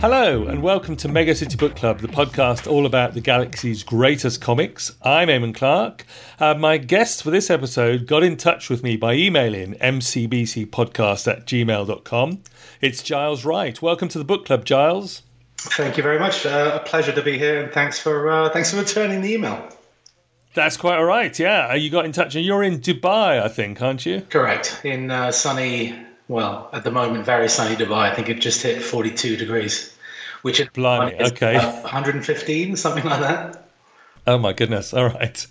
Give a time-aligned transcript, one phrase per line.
[0.00, 4.40] Hello, and welcome to Mega City Book Club, the podcast all about the galaxy's greatest
[4.40, 4.96] comics.
[5.02, 6.06] I'm Eamon Clark.
[6.38, 11.44] Uh, my guest for this episode got in touch with me by emailing mcbcpodcast at
[11.46, 12.42] gmail.com.
[12.80, 13.82] It's Giles Wright.
[13.82, 15.20] Welcome to the book club, Giles.
[15.58, 16.46] Thank you very much.
[16.46, 19.68] Uh, a pleasure to be here, and thanks for uh, thanks for returning the email.
[20.54, 21.38] That's quite all right.
[21.38, 24.22] Yeah, uh, you got in touch, and you're in Dubai, I think, aren't you?
[24.22, 24.80] Correct.
[24.82, 25.94] In uh, sunny,
[26.30, 28.10] well, at the moment, very sunny Dubai.
[28.10, 29.96] I think it just hit 42 degrees
[30.42, 31.54] which Blimey, is okay.
[31.56, 33.68] 115, something like that.
[34.26, 34.94] Oh my goodness!
[34.94, 35.46] All right.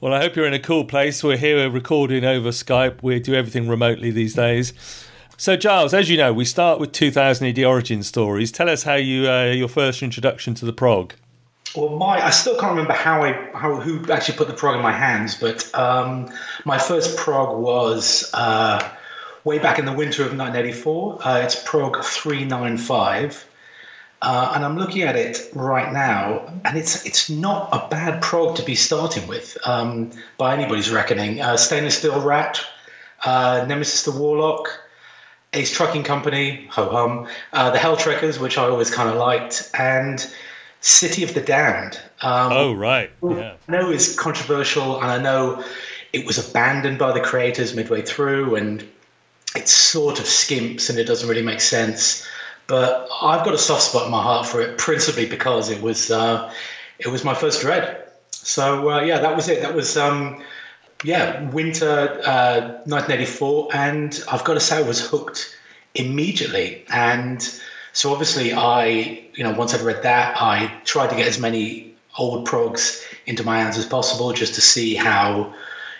[0.00, 1.22] Well, I hope you're in a cool place.
[1.22, 3.02] We're here recording over Skype.
[3.02, 4.72] We do everything remotely these days.
[5.36, 8.52] So, Giles, as you know, we start with 2000 AD origin stories.
[8.52, 11.14] Tell us how you uh, your first introduction to the prog.
[11.74, 14.82] Well, my I still can't remember how I how who actually put the prog in
[14.82, 16.30] my hands, but um,
[16.64, 18.86] my first prog was uh,
[19.44, 21.26] way back in the winter of 1984.
[21.26, 23.46] Uh, it's prog 395.
[24.22, 28.56] Uh, and I'm looking at it right now, and it's it's not a bad prog
[28.56, 31.42] to be starting with um, by anybody's reckoning.
[31.42, 32.58] Uh, Stainless Steel Rat,
[33.26, 34.80] uh, Nemesis the Warlock,
[35.52, 40.26] Ace Trucking Company, ho hum, uh, the Helltrekkers, which I always kind of liked, and
[40.80, 42.00] City of the Damned.
[42.22, 43.56] Um, oh right, yeah.
[43.68, 45.62] I know is controversial, and I know
[46.14, 48.88] it was abandoned by the creators midway through, and
[49.54, 52.26] it sort of skimps, and it doesn't really make sense.
[52.66, 56.10] But I've got a soft spot in my heart for it, principally because it was
[56.10, 56.52] uh,
[56.98, 58.00] it was my first Dredd.
[58.30, 59.62] So uh, yeah, that was it.
[59.62, 60.42] That was um,
[61.02, 65.56] yeah, winter uh, 1984, and I've got to say I was hooked
[65.94, 66.84] immediately.
[66.88, 67.42] And
[67.92, 71.94] so obviously, I you know once I'd read that, I tried to get as many
[72.16, 75.54] old progs into my hands as possible just to see how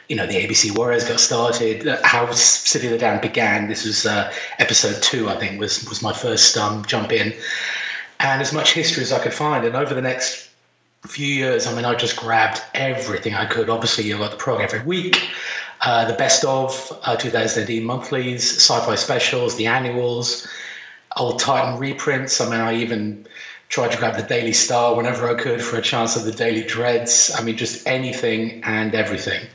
[0.08, 3.68] you know, the ABC Warriors got started, uh, how City of the Damned began.
[3.68, 7.34] This was uh, episode two, I think, was was my first um, jump in,
[8.20, 9.64] and as much history as I could find.
[9.64, 10.50] And over the next
[11.06, 13.70] few years, I mean, I just grabbed everything I could.
[13.70, 15.30] Obviously, you got the prog every week,
[15.80, 20.46] uh, the best of uh, 2018 monthlies, sci-fi specials, the annuals,
[21.16, 22.40] old Titan reprints.
[22.42, 23.26] I mean, I even
[23.70, 26.62] tried to grab the Daily Star whenever I could for a chance of the Daily
[26.62, 27.34] Dredds.
[27.34, 29.46] I mean, just anything and everything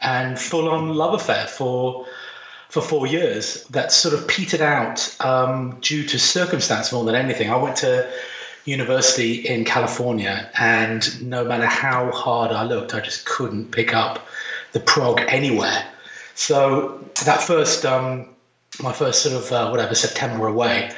[0.00, 2.06] and full on love affair for
[2.68, 7.50] for four years that sort of petered out um, due to circumstance more than anything.
[7.50, 8.10] I went to
[8.66, 14.26] university in California, and no matter how hard I looked, I just couldn't pick up
[14.72, 15.86] the prog anywhere.
[16.34, 18.28] So that first, um,
[18.82, 20.90] my first sort of uh, whatever September away,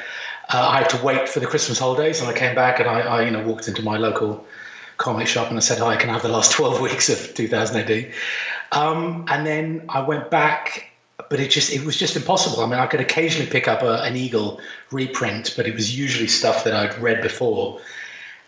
[0.53, 2.99] uh, I had to wait for the Christmas holidays, and I came back and I,
[3.01, 4.45] I, you know walked into my local
[4.97, 7.89] comic shop and I said, "Hi, can I have the last twelve weeks of 2000
[7.89, 8.13] AD?"
[8.71, 10.91] Um, and then I went back,
[11.29, 12.63] but it just it was just impossible.
[12.63, 14.61] I mean, I could occasionally pick up a, an Eagle
[14.91, 17.79] reprint, but it was usually stuff that I'd read before.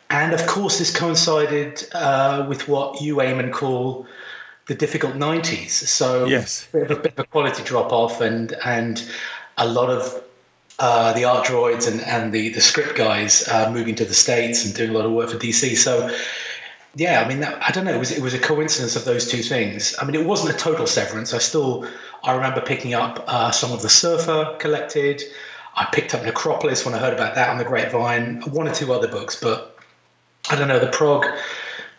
[0.09, 4.06] And of course, this coincided uh, with what you, Eamon, call
[4.67, 5.72] the difficult 90s.
[5.72, 9.03] So yes, a bit of a, bit of a quality drop off, and and
[9.57, 10.23] a lot of
[10.79, 14.66] uh, the art droids and, and the, the script guys uh, moving to the States
[14.66, 15.78] and doing a lot of work for DC.
[15.78, 16.09] So
[16.96, 17.94] yeah, I mean, that, I don't know.
[17.94, 19.96] It was it was a coincidence of those two things.
[20.00, 21.34] I mean, it wasn't a total severance.
[21.34, 21.88] I still
[22.24, 25.24] I remember picking up uh, some of the Surfer collected.
[25.76, 28.42] I picked up Necropolis when I heard about that on the grapevine.
[28.42, 29.76] One or two other books, but
[30.52, 30.78] I don't know.
[30.78, 31.26] The prog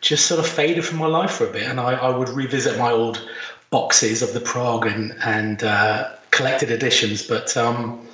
[0.00, 2.78] just sort of faded from my life for a bit, and I, I would revisit
[2.78, 3.28] my old
[3.70, 7.26] boxes of the prog and and uh, collected editions.
[7.26, 8.06] But um,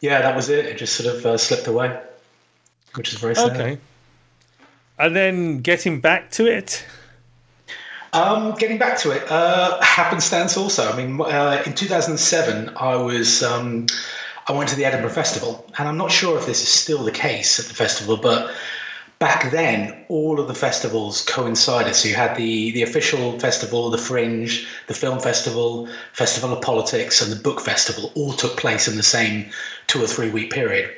[0.00, 0.64] yeah, that was it.
[0.64, 2.00] It just sort of uh, slipped away,
[2.94, 3.52] which is very sad.
[3.52, 3.78] Okay.
[4.98, 6.84] And then getting back to it?
[8.12, 10.90] Um, getting back to it, uh, happenstance also.
[10.90, 13.86] I mean, uh, in 2007, I was um,
[14.46, 17.10] I went to the Edinburgh Festival, and I'm not sure if this is still the
[17.10, 18.54] case at the festival, but
[19.18, 21.94] back then, all of the festivals coincided.
[21.94, 27.20] So you had the the official festival, the Fringe, the Film Festival, Festival of Politics,
[27.20, 29.50] and the Book Festival all took place in the same
[29.88, 30.90] two or three week period.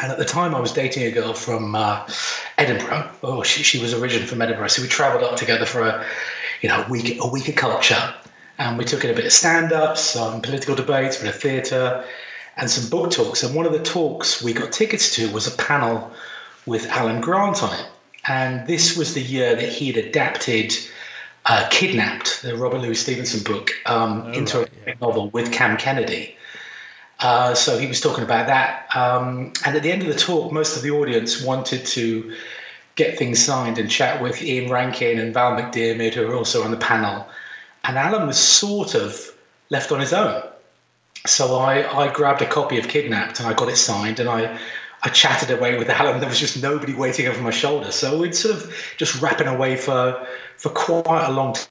[0.00, 2.08] And at the time, I was dating a girl from uh,
[2.56, 3.10] Edinburgh.
[3.22, 4.68] Oh, she, she was originally from Edinburgh.
[4.68, 6.04] So we travelled up together for a,
[6.62, 8.14] you know, a week, a week of culture.
[8.58, 11.40] And we took in a bit of stand up, some political debates, a bit of
[11.40, 12.04] theatre,
[12.56, 13.42] and some book talks.
[13.42, 16.12] And one of the talks we got tickets to was a panel
[16.66, 17.86] with Alan Grant on it.
[18.26, 20.74] And this was the year that he had adapted
[21.46, 24.94] uh, Kidnapped, the Robert Louis Stevenson book, um, oh, into right, a yeah.
[25.00, 26.36] novel with Cam Kennedy.
[27.20, 28.88] Uh, so he was talking about that.
[28.94, 32.34] Um, and at the end of the talk, most of the audience wanted to
[32.96, 36.70] get things signed and chat with Ian Rankin and Val McDermid, who are also on
[36.70, 37.26] the panel.
[37.84, 39.30] And Alan was sort of
[39.70, 40.42] left on his own.
[41.26, 44.58] So I, I grabbed a copy of Kidnapped and I got it signed and I,
[45.02, 46.20] I chatted away with Alan.
[46.20, 47.92] There was just nobody waiting over my shoulder.
[47.92, 50.26] So we'd sort of just rapping away for
[50.56, 51.66] for quite a long time.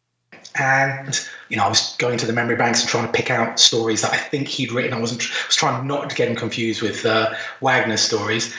[0.56, 1.19] And
[1.50, 4.01] you know, I was going to the memory banks and trying to pick out stories
[4.01, 4.94] that I think he'd written.
[4.94, 8.54] I wasn't I was trying not to get him confused with uh, Wagner's stories.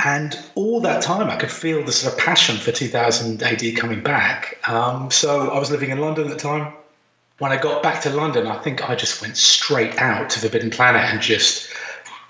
[0.00, 4.02] And all that time, I could feel the sort of passion for 2000 AD coming
[4.02, 4.58] back.
[4.68, 6.74] Um, so I was living in London at the time.
[7.38, 10.70] When I got back to London, I think I just went straight out to Forbidden
[10.70, 11.70] Planet and just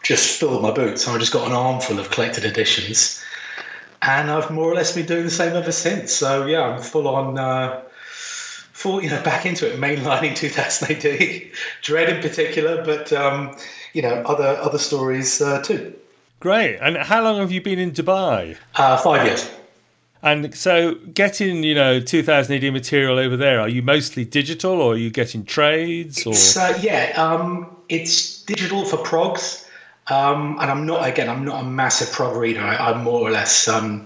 [0.02, 1.08] just filled my boots.
[1.08, 3.22] I just got an armful of collected editions,
[4.02, 6.12] and I've more or less been doing the same ever since.
[6.12, 7.38] So yeah, I'm full on.
[7.38, 7.82] Uh,
[8.76, 11.02] full, you know, back into it, mainlining 2000 AD,
[11.82, 13.56] Dredd in particular, but um,
[13.94, 15.94] you know, other other stories uh, too.
[16.40, 16.76] Great.
[16.76, 18.56] And how long have you been in Dubai?
[18.74, 19.50] Uh, five years.
[20.22, 24.94] And so, getting you know 2000 AD material over there, are you mostly digital, or
[24.94, 26.26] are you getting trades?
[26.26, 29.66] Or uh, yeah, um, it's digital for progs,
[30.08, 31.28] um, and I'm not again.
[31.28, 32.60] I'm not a massive prog reader.
[32.60, 34.04] I, am more or less um,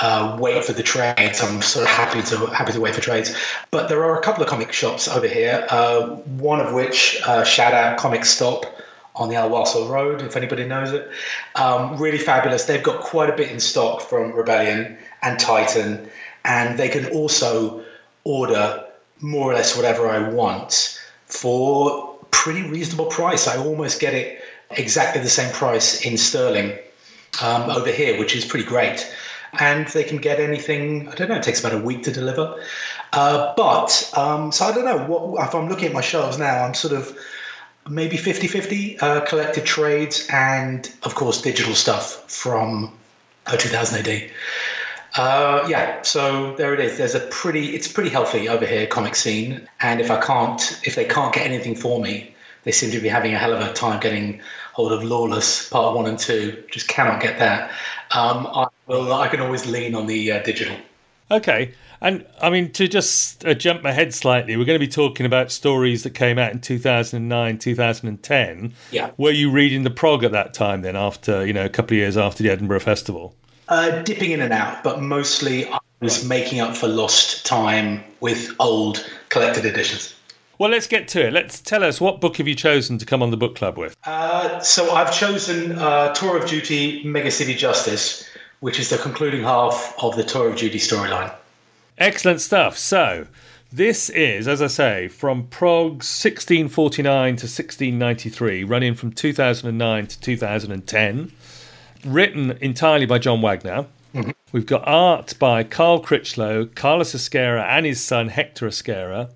[0.00, 1.40] uh, wait for the trades.
[1.42, 3.36] I'm sort of happy to happy to wait for trades.
[3.70, 5.66] But there are a couple of comic shops over here.
[5.68, 8.64] Uh, one of which, uh, shout out Comic Stop
[9.16, 11.10] on the Al Wasl Road, if anybody knows it.
[11.56, 12.64] Um, really fabulous.
[12.64, 16.08] They've got quite a bit in stock from Rebellion and Titan,
[16.44, 17.84] and they can also
[18.22, 18.84] order
[19.20, 23.48] more or less whatever I want for pretty reasonable price.
[23.48, 26.78] I almost get it exactly the same price in sterling
[27.42, 29.12] um, over here, which is pretty great.
[29.58, 31.08] And they can get anything.
[31.08, 31.36] I don't know.
[31.36, 32.62] It takes about a week to deliver.
[33.12, 34.98] Uh, but um, so I don't know.
[35.06, 36.64] What if I'm looking at my shelves now?
[36.64, 37.16] I'm sort of
[37.88, 42.92] maybe 50 50 uh, collected trades and, of course, digital stuff from
[43.46, 44.30] uh, 2000 AD.
[45.16, 46.98] Uh, yeah, so there it is.
[46.98, 50.94] There's a pretty, it's pretty healthy over here comic scene, and if I can't, if
[50.94, 52.34] they can't get anything for me,
[52.64, 54.40] they seem to be having a hell of a time getting
[54.78, 56.62] hold of Lawless Part One and Two.
[56.70, 57.68] Just cannot get that.
[58.12, 60.76] Um, I will, I can always lean on the uh, digital.
[61.32, 65.26] Okay, and I mean, to just uh, jump ahead slightly, we're going to be talking
[65.26, 68.72] about stories that came out in 2009, 2010.
[68.92, 69.10] Yeah.
[69.16, 71.98] Were you reading the prog at that time then, after, you know, a couple of
[71.98, 73.34] years after the Edinburgh Festival?
[73.68, 78.54] Uh, dipping in and out, but mostly I was making up for lost time with
[78.60, 80.14] old collected editions.
[80.58, 81.32] Well, let's get to it.
[81.32, 83.96] Let's tell us what book have you chosen to come on the book club with?
[84.04, 88.28] Uh, so I've chosen uh, Tour of Duty Mega City Justice,
[88.58, 91.32] which is the concluding half of the Tour of Duty storyline.
[91.96, 92.76] Excellent stuff.
[92.76, 93.28] So,
[93.72, 97.04] this is, as I say, from Prog's 1649
[97.36, 101.32] to 1693, running from 2009 to 2010,
[102.04, 103.86] written entirely by John Wagner.
[104.12, 104.30] Mm-hmm.
[104.50, 109.30] We've got art by Carl Critchlow, Carlos Ezquerra, and his son Hector Ezquerra.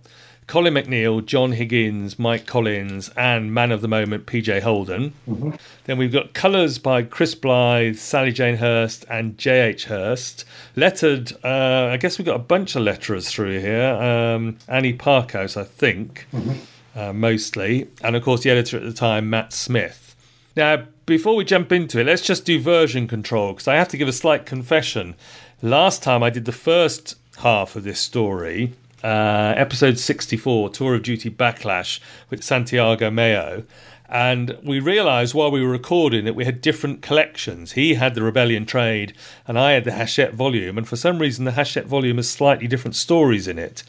[0.53, 5.15] Colin MacNeil, John Higgins, Mike Collins, and man of the moment PJ Holden.
[5.27, 5.53] Mm-hmm.
[5.85, 9.87] Then we've got colours by Chris Blythe, Sally Jane Hurst, and J.H.
[9.87, 10.45] Hurst.
[10.77, 13.95] Lettered, uh, I guess we've got a bunch of letterers through here.
[13.95, 16.99] Um, Annie Parkhouse, I think, mm-hmm.
[16.99, 17.89] uh, mostly.
[18.03, 20.15] And of course, the editor at the time, Matt Smith.
[20.55, 23.97] Now, before we jump into it, let's just do version control because I have to
[23.97, 25.15] give a slight confession.
[25.63, 31.03] Last time I did the first half of this story, uh, episode 64, Tour of
[31.03, 33.65] Duty Backlash with Santiago Mayo.
[34.09, 37.73] And we realised while we were recording that we had different collections.
[37.73, 39.15] He had the Rebellion Trade,
[39.47, 40.77] and I had the Hachette volume.
[40.77, 43.83] And for some reason, the Hachette volume has slightly different stories in it.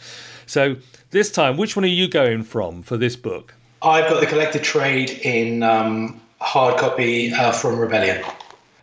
[0.45, 0.77] So
[1.11, 3.53] this time, which one are you going from for this book?
[3.81, 8.23] I've got the collected trade in um, hard copy uh, from Rebellion.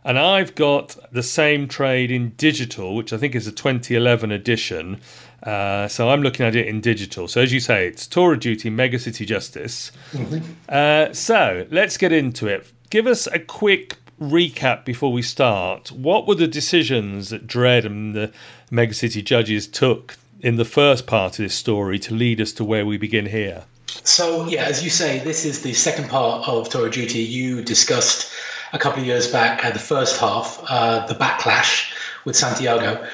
[0.04, 5.00] And I've got the same trade in digital, which I think is a 2011 edition.
[5.42, 7.28] Uh, so I'm looking at it in digital.
[7.28, 9.90] So as you say, it's Tour of Duty, Mega City Justice.
[10.12, 10.52] Mm-hmm.
[10.68, 12.70] Uh, so let's get into it.
[12.90, 15.90] Give us a quick recap before we start.
[15.92, 18.32] What were the decisions that Dredd and the
[18.70, 22.64] Mega City judges took in the first part of this story to lead us to
[22.64, 23.64] where we begin here?
[24.04, 27.20] So yeah, as you say, this is the second part of Tour of Duty.
[27.20, 28.32] You discussed
[28.72, 31.92] a couple of years back uh, the first half, uh, the backlash
[32.24, 33.06] with Santiago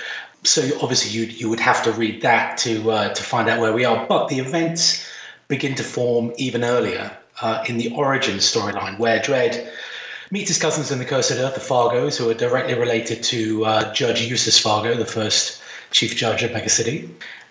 [0.46, 3.72] so obviously you you would have to read that to uh, to find out where
[3.72, 4.06] we are.
[4.06, 5.06] But the events
[5.48, 9.68] begin to form even earlier uh, in the origin storyline, where Dredd
[10.30, 13.92] meets his cousins in the Cursed Earth, the Fargos, who are directly related to uh,
[13.92, 17.08] Judge Eustace Fargo, the first chief judge of Mega City.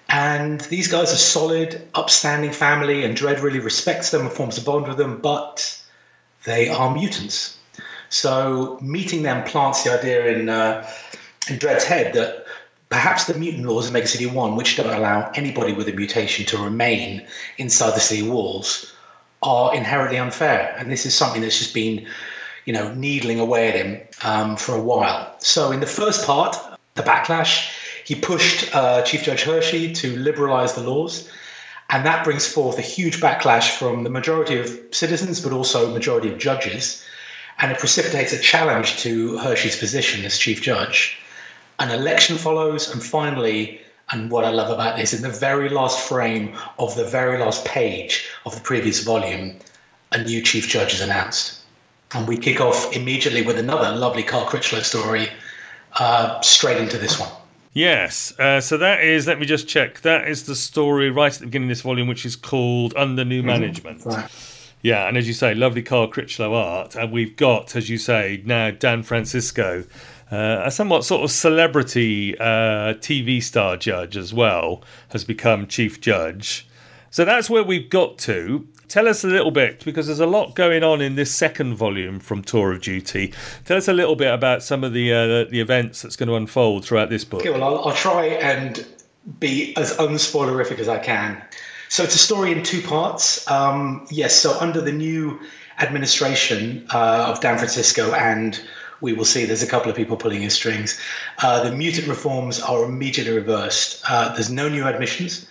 [0.10, 4.62] And these guys are solid, upstanding family, and Dredd really respects them and forms a
[4.62, 5.82] bond with them, but
[6.44, 7.58] they are mutants.
[8.10, 10.88] So meeting them plants the idea in uh,
[11.50, 12.45] in Dread's head that
[12.96, 16.46] perhaps the mutant laws of Mega City 1, which don't allow anybody with a mutation
[16.46, 18.94] to remain inside the city walls,
[19.44, 20.74] are inherently unfair.
[20.80, 22.08] And this is something that's just been
[22.64, 25.36] you know, needling away at him um, for a while.
[25.40, 26.56] So in the first part,
[26.94, 27.70] the backlash,
[28.06, 31.30] he pushed uh, Chief Judge Hershey to liberalize the laws.
[31.90, 36.32] And that brings forth a huge backlash from the majority of citizens, but also majority
[36.32, 37.04] of judges.
[37.60, 41.20] And it precipitates a challenge to Hershey's position as chief judge.
[41.80, 46.08] An election follows, and finally, and what I love about this, in the very last
[46.08, 49.58] frame of the very last page of the previous volume,
[50.12, 51.62] a new chief judge is announced.
[52.14, 55.28] And we kick off immediately with another lovely Carl Critchlow story,
[56.00, 57.30] uh, straight into this one.
[57.74, 58.32] Yes.
[58.40, 60.00] Uh, so that is, let me just check.
[60.02, 63.26] That is the story right at the beginning of this volume, which is called Under
[63.26, 63.48] New mm-hmm.
[63.48, 64.00] Management.
[64.00, 64.10] Mm-hmm.
[64.10, 64.32] Right.
[64.82, 66.96] Yeah, and as you say, lovely Carl Critchlow art.
[66.96, 69.84] And we've got, as you say, now Dan Francisco,
[70.32, 76.02] uh, a somewhat sort of celebrity uh, TV star judge as well, has become chief
[76.02, 76.68] judge.
[77.12, 78.68] So that's where we've got to.
[78.88, 82.20] Tell us a little bit, because there's a lot going on in this second volume
[82.20, 83.34] from Tour of Duty.
[83.64, 86.36] Tell us a little bit about some of the uh, the events that's going to
[86.36, 87.42] unfold throughout this book.
[87.42, 88.86] Okay, well, I'll, I'll try and
[89.40, 91.42] be as unspoilerific as I can.
[91.90, 93.50] So it's a story in two parts.
[93.50, 95.40] Um, yes, so under the new
[95.80, 98.62] administration uh, of Dan Francisco, and
[99.02, 101.00] we will see there's a couple of people pulling his strings,
[101.44, 104.02] uh, the mutant reforms are immediately reversed.
[104.10, 105.48] Uh, there's no new admissions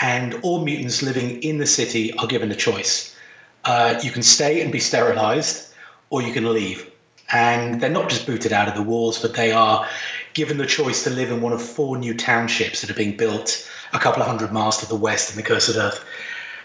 [0.00, 3.16] and all mutants living in the city are given a choice.
[3.64, 5.74] Uh, you can stay and be sterilized,
[6.10, 6.90] or you can leave.
[7.30, 9.86] And they're not just booted out of the walls, but they are
[10.34, 13.68] given the choice to live in one of four new townships that are being built
[13.92, 16.04] a couple of hundred miles to the west in the Cursed Earth.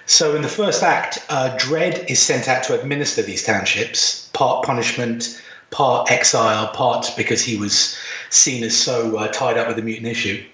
[0.06, 4.66] So, in the first act, uh, Dredd is sent out to administer these townships, part
[4.66, 5.42] punishment,
[5.74, 7.98] part exile, part because he was
[8.30, 10.46] seen as so uh, tied up with the mutant issue.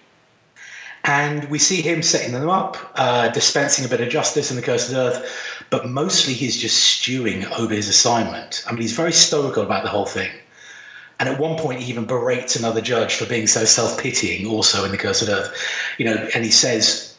[1.04, 4.62] And we see him setting them up, uh, dispensing a bit of justice in the
[4.62, 8.64] Cursed Earth, but mostly he's just stewing over his assignment.
[8.68, 10.30] I mean, he's very stoical about the whole thing.
[11.20, 14.86] And at one point, he even berates another judge for being so self pitying, also
[14.86, 15.54] in the Cursed Earth.
[15.98, 17.16] You know, and he says,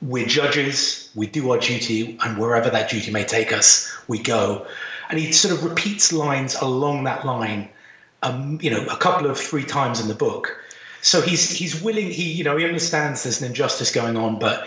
[0.00, 4.66] We're judges, we do our duty, and wherever that duty may take us, we go.
[5.12, 7.68] And he sort of repeats lines along that line,
[8.24, 10.58] um, you know, a couple of three times in the book
[11.02, 12.10] so he's he's willing.
[12.10, 14.66] He you know he understands there's an injustice going on, but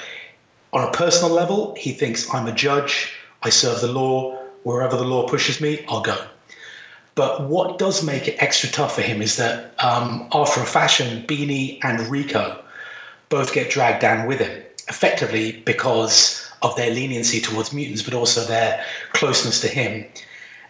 [0.74, 3.14] on a personal level, he thinks I'm a judge.
[3.42, 4.38] I serve the law.
[4.64, 6.18] Wherever the law pushes me, I'll go.
[7.16, 11.26] But what does make it extra tough for him is that um, after a fashion,
[11.26, 12.62] Beanie and Rico
[13.30, 18.44] both get dragged down with him, effectively because of their leniency towards mutants, but also
[18.44, 18.84] their
[19.14, 20.06] closeness to him.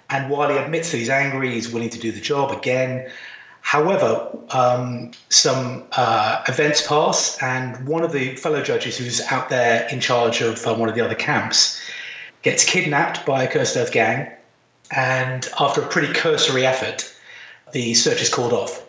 [0.09, 3.09] And while he admits that he's angry, he's willing to do the job again.
[3.61, 9.87] However, um, some uh, events pass, and one of the fellow judges who's out there
[9.89, 11.81] in charge of uh, one of the other camps
[12.43, 14.31] gets kidnapped by a Cursed Earth gang.
[14.91, 17.11] And after a pretty cursory effort,
[17.71, 18.85] the search is called off,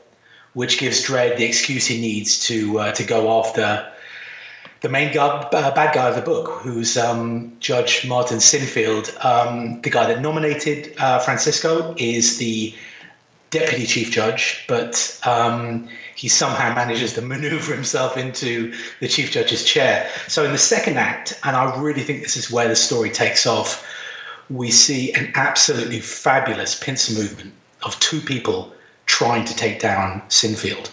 [0.52, 3.90] which gives Dredd the excuse he needs to uh, to go after
[4.86, 9.08] the main guy, uh, bad guy of the book, who's um, Judge Martin Sinfield.
[9.24, 12.72] Um, the guy that nominated uh, Francisco is the
[13.50, 19.64] deputy chief judge, but um, he somehow manages to maneuver himself into the chief judge's
[19.64, 20.08] chair.
[20.28, 23.44] So in the second act, and I really think this is where the story takes
[23.44, 23.84] off,
[24.50, 28.72] we see an absolutely fabulous pincer movement of two people
[29.06, 30.92] trying to take down Sinfield.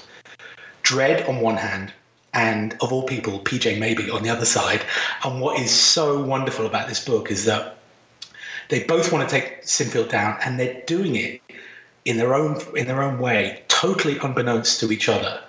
[0.82, 1.94] Dredd on one hand,
[2.34, 4.82] and of all people, PJ Maybe on the other side.
[5.24, 7.78] And what is so wonderful about this book is that
[8.70, 11.42] they both want to take Sinfield down, and they're doing it
[12.06, 15.42] in their own in their own way, totally unbeknownst to each other.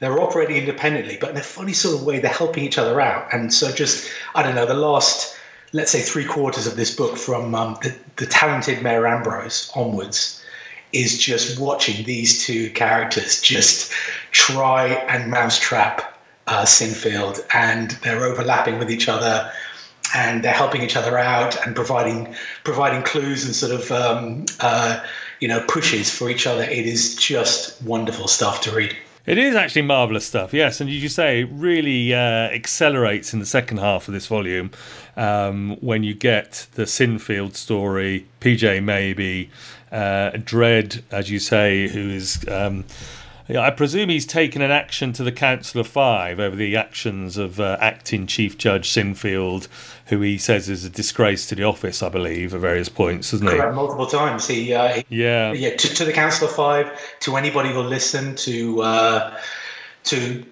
[0.00, 3.32] They're operating independently, but in a funny sort of way, they're helping each other out.
[3.32, 5.36] And so, just I don't know, the last
[5.72, 10.42] let's say three quarters of this book, from um, the, the talented Mayor Ambrose onwards,
[10.92, 13.92] is just watching these two characters just
[14.30, 16.13] try and mousetrap
[16.46, 19.50] uh, Sinfield, and they're overlapping with each other
[20.14, 25.02] and they're helping each other out and providing providing clues and sort of um, uh,
[25.40, 26.62] you know pushes for each other.
[26.62, 28.96] It is just wonderful stuff to read.
[29.26, 30.82] It is actually marvelous stuff, yes.
[30.82, 34.70] And as you say, it really uh, accelerates in the second half of this volume
[35.16, 39.48] um, when you get the Sinfield story, PJ Maybe,
[39.90, 42.46] uh, Dredd, as you say, who is.
[42.48, 42.84] Um,
[43.48, 47.60] I presume he's taken an action to the Council of Five over the actions of
[47.60, 49.68] uh, acting Chief Judge Sinfield,
[50.06, 53.46] who he says is a disgrace to the office, I believe, at various points, isn't
[53.46, 53.56] he?
[53.56, 54.48] Correct, multiple times.
[54.48, 58.80] He, uh, yeah, yeah, to, to, the Council of Five, to anybody who'll listen, to
[58.82, 59.38] uh,
[60.04, 60.42] to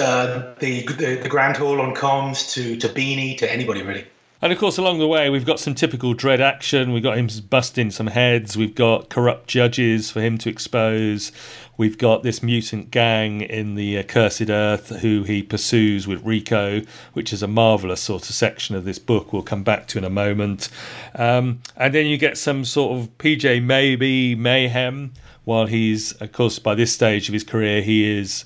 [0.00, 4.06] uh, the, the, the Grand Hall on comms, to to Beanie, to anybody really.
[4.42, 6.92] And of course, along the way, we've got some typical Dredd action.
[6.92, 8.56] We've got him busting some heads.
[8.56, 11.30] We've got corrupt judges for him to expose.
[11.76, 16.80] We've got this mutant gang in the Accursed Earth who he pursues with Rico,
[17.12, 19.32] which is a marvelous sort of section of this book.
[19.32, 20.70] We'll come back to in a moment.
[21.14, 25.12] Um, and then you get some sort of PJ maybe mayhem
[25.44, 28.44] while he's, of course, by this stage of his career, he is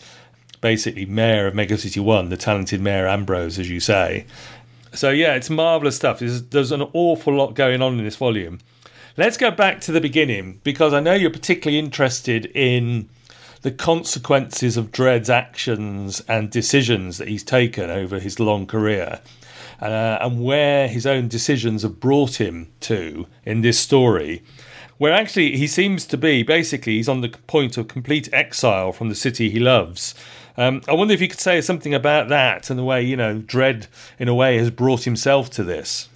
[0.60, 4.24] basically mayor of Mega City One, the talented Mayor Ambrose, as you say.
[4.94, 6.20] So yeah, it's marvelous stuff.
[6.20, 8.60] There's, there's an awful lot going on in this volume.
[9.16, 13.08] Let's go back to the beginning because I know you're particularly interested in
[13.62, 19.20] the consequences of Dredd's actions and decisions that he's taken over his long career.
[19.80, 24.42] Uh, and where his own decisions have brought him to in this story,
[24.98, 29.08] where actually he seems to be basically he's on the point of complete exile from
[29.08, 30.14] the city he loves
[30.56, 33.40] um, I wonder if you could say something about that and the way you know
[33.40, 33.86] Dredd,
[34.18, 36.08] in a way, has brought himself to this.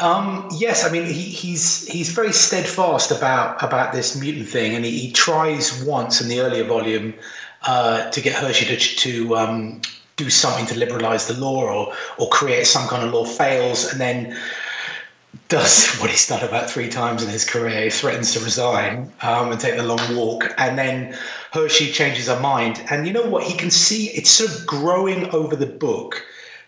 [0.00, 4.84] Um, yes, I mean he, he's he's very steadfast about about this mutant thing, and
[4.84, 7.14] he, he tries once in the earlier volume
[7.62, 9.82] uh, to get Hershey to, to um,
[10.16, 14.00] do something to liberalize the law or or create some kind of law, fails, and
[14.00, 14.36] then
[15.48, 17.84] does what he's done about three times in his career.
[17.84, 21.14] He threatens to resign um, and take the long walk, and then
[21.52, 22.82] Hershey changes her mind.
[22.90, 23.44] And you know what?
[23.44, 26.24] He can see it's sort of growing over the book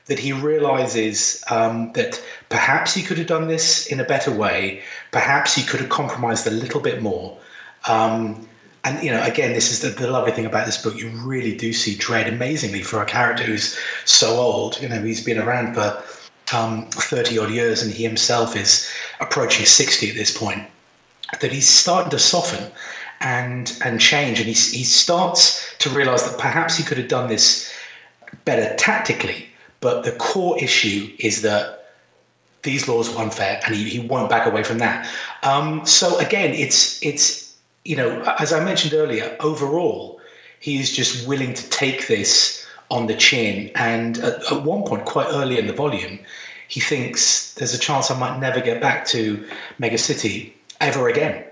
[0.07, 4.83] that he realizes um, that perhaps he could have done this in a better way.
[5.13, 7.39] Perhaps he could have compromised a little bit more.
[7.87, 8.49] Um,
[8.85, 10.97] and you know, again, this is the, the, lovely thing about this book.
[10.97, 14.81] You really do see Dredd amazingly for a character who's so old.
[14.83, 16.03] You know, he's been around for
[16.53, 20.65] um, 30 odd years, and he himself is approaching 60 at this point.
[21.41, 22.73] That he's starting to soften
[23.23, 27.29] and and change, and he he starts to realize that perhaps he could have done
[27.29, 27.73] this
[28.45, 29.49] better tactically,
[29.81, 31.95] but the core issue is that
[32.63, 35.09] these laws were unfair, and he, he won't back away from that.
[35.43, 37.55] Um, so again, it's it's
[37.85, 40.21] you know as I mentioned earlier, overall
[40.59, 45.05] he is just willing to take this on the chin, and at, at one point,
[45.05, 46.19] quite early in the volume,
[46.69, 49.47] he thinks there's a chance I might never get back to
[49.79, 51.45] Mega City ever again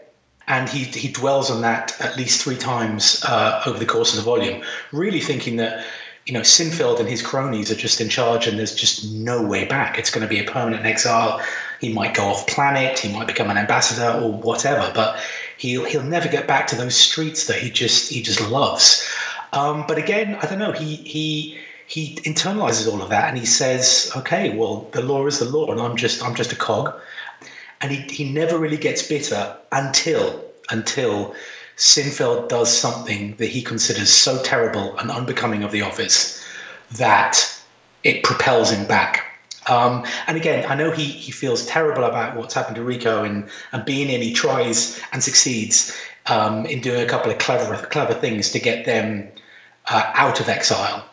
[0.51, 4.17] and he he dwells on that at least three times uh, over the course of
[4.17, 5.87] the volume, really thinking that
[6.27, 9.65] you know Sinfield and his cronies are just in charge, and there's just no way
[9.65, 9.97] back.
[9.97, 11.41] It's going to be a permanent exile.
[11.81, 15.21] He might go off planet, he might become an ambassador or whatever, but
[15.57, 19.09] he'll he'll never get back to those streets that he just he just loves.
[19.53, 20.73] Um, but again, I don't know.
[20.73, 25.39] He he he internalizes all of that, and he says, "Okay, well, the law is
[25.39, 27.01] the law, and I'm just I'm just a cog."
[27.81, 31.35] And he, he never really gets bitter until until
[31.77, 36.45] Sinfield does something that he considers so terrible and unbecoming of the office
[36.93, 37.61] that
[38.05, 39.27] it propels him back.
[39.67, 43.49] Um, and again, I know he, he feels terrible about what's happened to Rico and,
[43.73, 44.23] and Beanie.
[44.23, 48.85] He tries and succeeds um, in doing a couple of clever clever things to get
[48.85, 49.29] them
[49.89, 51.05] uh, out of exile.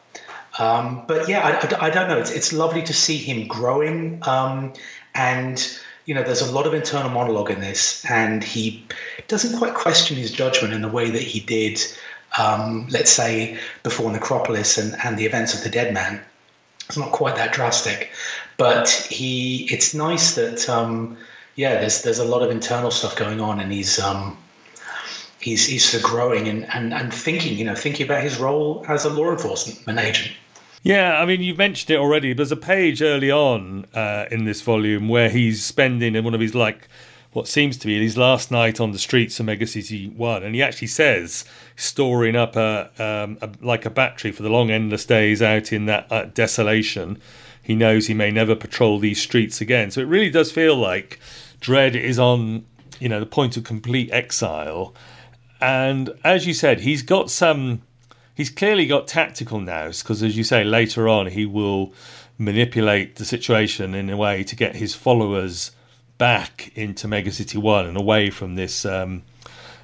[0.60, 2.17] Um, but yeah, I, I, I, don't know.
[2.17, 4.73] It's, it's lovely to see him growing um,
[5.13, 8.84] and you know, there's a lot of internal monologue in this, and he
[9.28, 11.82] doesn't quite question his judgment in the way that he did,
[12.39, 16.22] um, let's say, before Necropolis and, and the events of the Dead Man.
[16.88, 18.10] It's not quite that drastic,
[18.56, 19.67] but he.
[19.70, 21.17] It's nice that, um,
[21.56, 24.38] yeah, there's there's a lot of internal stuff going on, and he's um,
[25.41, 28.86] he's he's sort of growing and, and, and thinking, you know, thinking about his role
[28.88, 30.34] as a law enforcement agent.
[30.88, 32.32] Yeah, I mean, you've mentioned it already.
[32.32, 36.39] There's a page early on uh, in this volume where he's spending in one of
[36.39, 36.88] his like
[37.34, 40.56] what seems to be his last night on the streets of Mega City One, and
[40.56, 41.43] he actually says
[41.76, 45.88] storing up a, um, a like a battery for the long endless days out in
[45.88, 47.19] that uh, desolation.
[47.62, 49.91] He knows he may never patrol these streets again.
[49.91, 51.19] So it really does feel like
[51.60, 52.65] Dredd is on
[52.97, 54.95] you know the point of complete exile,
[55.60, 57.82] and as you said, he's got some
[58.38, 61.91] he's clearly got tactical nous because, as you say, later on he will
[62.38, 65.71] manipulate the situation in a way to get his followers
[66.19, 69.23] back into Mega City One and away from this um,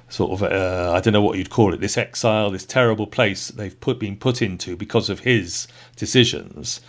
[0.08, 3.48] sort of uh, I don't know what you'd call it, this exile, this terrible place
[3.48, 6.80] they've put been put into because of his decisions.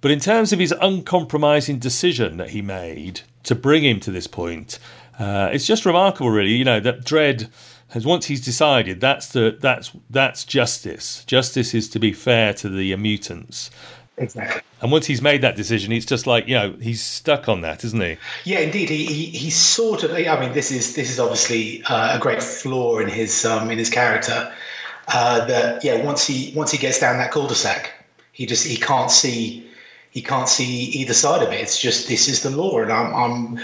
[0.00, 4.26] But in terms of his uncompromising decision that he made to bring him to this
[4.26, 4.78] point,
[5.18, 6.52] uh, it's just remarkable, really.
[6.52, 7.50] You know that Dredd
[7.90, 11.24] has once he's decided that's the that's that's justice.
[11.24, 13.70] Justice is to be fair to the mutants.
[14.16, 14.60] Exactly.
[14.82, 17.84] And once he's made that decision, it's just like you know he's stuck on that,
[17.84, 18.16] isn't he?
[18.44, 18.90] Yeah, indeed.
[18.90, 20.12] He he, he sort of.
[20.12, 23.78] I mean, this is this is obviously uh, a great flaw in his um, in
[23.78, 24.52] his character.
[25.08, 27.92] Uh, that yeah, once he once he gets down that cul-de-sac,
[28.32, 29.66] he just he can't see
[30.10, 31.60] he can't see either side of it.
[31.60, 33.60] It's just this is the law, and I'm, I'm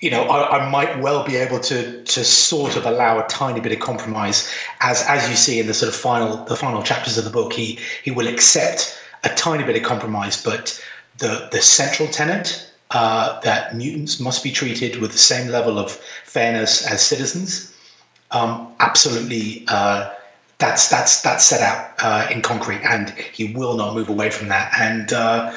[0.00, 3.60] you know, I, I, might well be able to to sort of allow a tiny
[3.60, 7.16] bit of compromise, as as you see in the sort of final the final chapters
[7.16, 7.52] of the book.
[7.52, 10.82] He he will accept a tiny bit of compromise, but
[11.18, 15.92] the the central tenet uh, that mutants must be treated with the same level of
[16.24, 17.74] fairness as citizens,
[18.30, 19.64] um, absolutely.
[19.68, 20.12] Uh,
[20.58, 24.48] that's that's that's set out uh, in concrete, and he will not move away from
[24.48, 24.72] that.
[24.78, 25.52] And uh,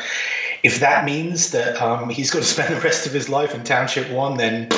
[0.64, 3.64] if that means that um, he's got to spend the rest of his life in
[3.64, 4.70] Township One, then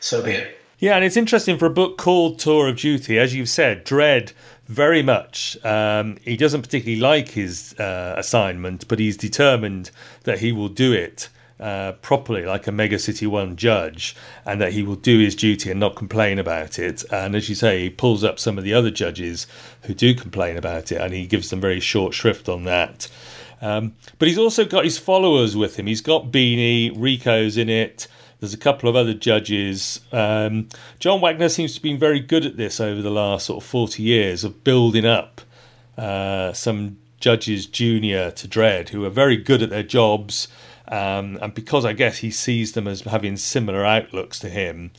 [0.00, 0.56] so be it.
[0.78, 4.32] Yeah, and it's interesting for a book called Tour of Duty, as you've said, Dredd
[4.66, 5.62] very much.
[5.62, 9.90] Um, he doesn't particularly like his uh, assignment, but he's determined
[10.24, 11.28] that he will do it.
[11.58, 14.16] Uh, properly, like a Mega City One judge,
[14.46, 17.04] and that he will do his duty and not complain about it.
[17.12, 19.46] And as you say, he pulls up some of the other judges
[19.82, 23.08] who do complain about it, and he gives them very short shrift on that.
[23.60, 25.86] Um, but he's also got his followers with him.
[25.86, 28.06] He's got Beanie, Rico's in it.
[28.40, 30.00] There's a couple of other judges.
[30.12, 30.68] Um,
[30.98, 33.68] John Wagner seems to have been very good at this over the last sort of
[33.68, 35.42] 40 years of building up
[35.98, 40.48] uh, some judges junior to Dredd who are very good at their jobs.
[40.88, 44.90] Um, and because I guess he sees them as having similar outlooks to him,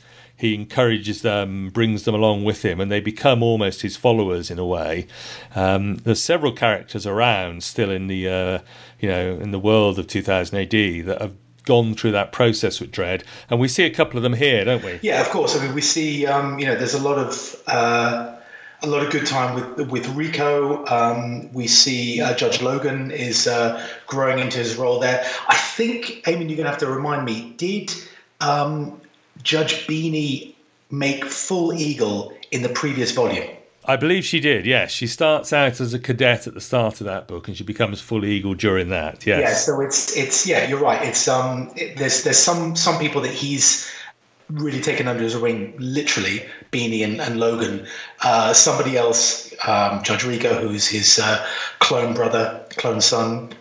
[0.42, 4.58] he encourages them, brings them along with him, and they become almost his followers in
[4.58, 5.06] a way.
[5.54, 8.58] Um, there's several characters around still in the uh,
[8.98, 12.90] you know in the world of 2000 AD that have gone through that process with
[12.90, 14.98] Dredd, and we see a couple of them here, don't we?
[15.00, 15.56] Yeah, of course.
[15.56, 17.62] I mean, we see um, you know there's a lot of.
[17.66, 18.36] Uh,
[18.84, 20.84] a lot of good time with with Rico.
[20.86, 25.24] Um, we see uh, Judge Logan is uh, growing into his role there.
[25.46, 27.54] I think, Eamon, you're going to have to remind me.
[27.56, 27.94] Did
[28.40, 29.00] um,
[29.42, 30.54] Judge Beanie
[30.90, 33.48] make full Eagle in the previous volume?
[33.84, 34.64] I believe she did.
[34.64, 37.64] Yes, she starts out as a cadet at the start of that book, and she
[37.64, 39.26] becomes full eagle during that.
[39.26, 39.40] Yes.
[39.40, 39.54] Yeah.
[39.54, 41.02] So it's it's yeah, you're right.
[41.02, 43.90] It's um, it, there's there's some some people that he's
[44.50, 47.86] really taken under his wing, literally Beanie and, and Logan.
[48.22, 51.44] Uh, somebody else, um, Judge Rico, who's his uh,
[51.80, 53.52] clone brother, clone son,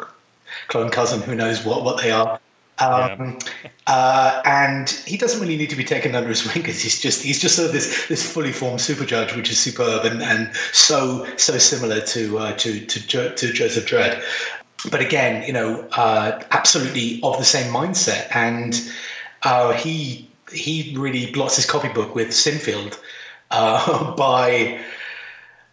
[0.68, 2.40] clone cousin, who knows what what they are.
[2.82, 3.70] Um, yeah.
[3.88, 7.24] uh, and he doesn't really need to be taken under his wing because he's just
[7.24, 10.56] he's just sort of this this fully formed super judge, which is superb and, and
[10.74, 14.22] so so similar to uh, to to, jo- to Joseph Dredd.
[14.90, 18.80] But again, you know, uh, absolutely of the same mindset, and
[19.44, 23.00] uh, he he really blots his copybook with Sinfield
[23.52, 24.80] uh, by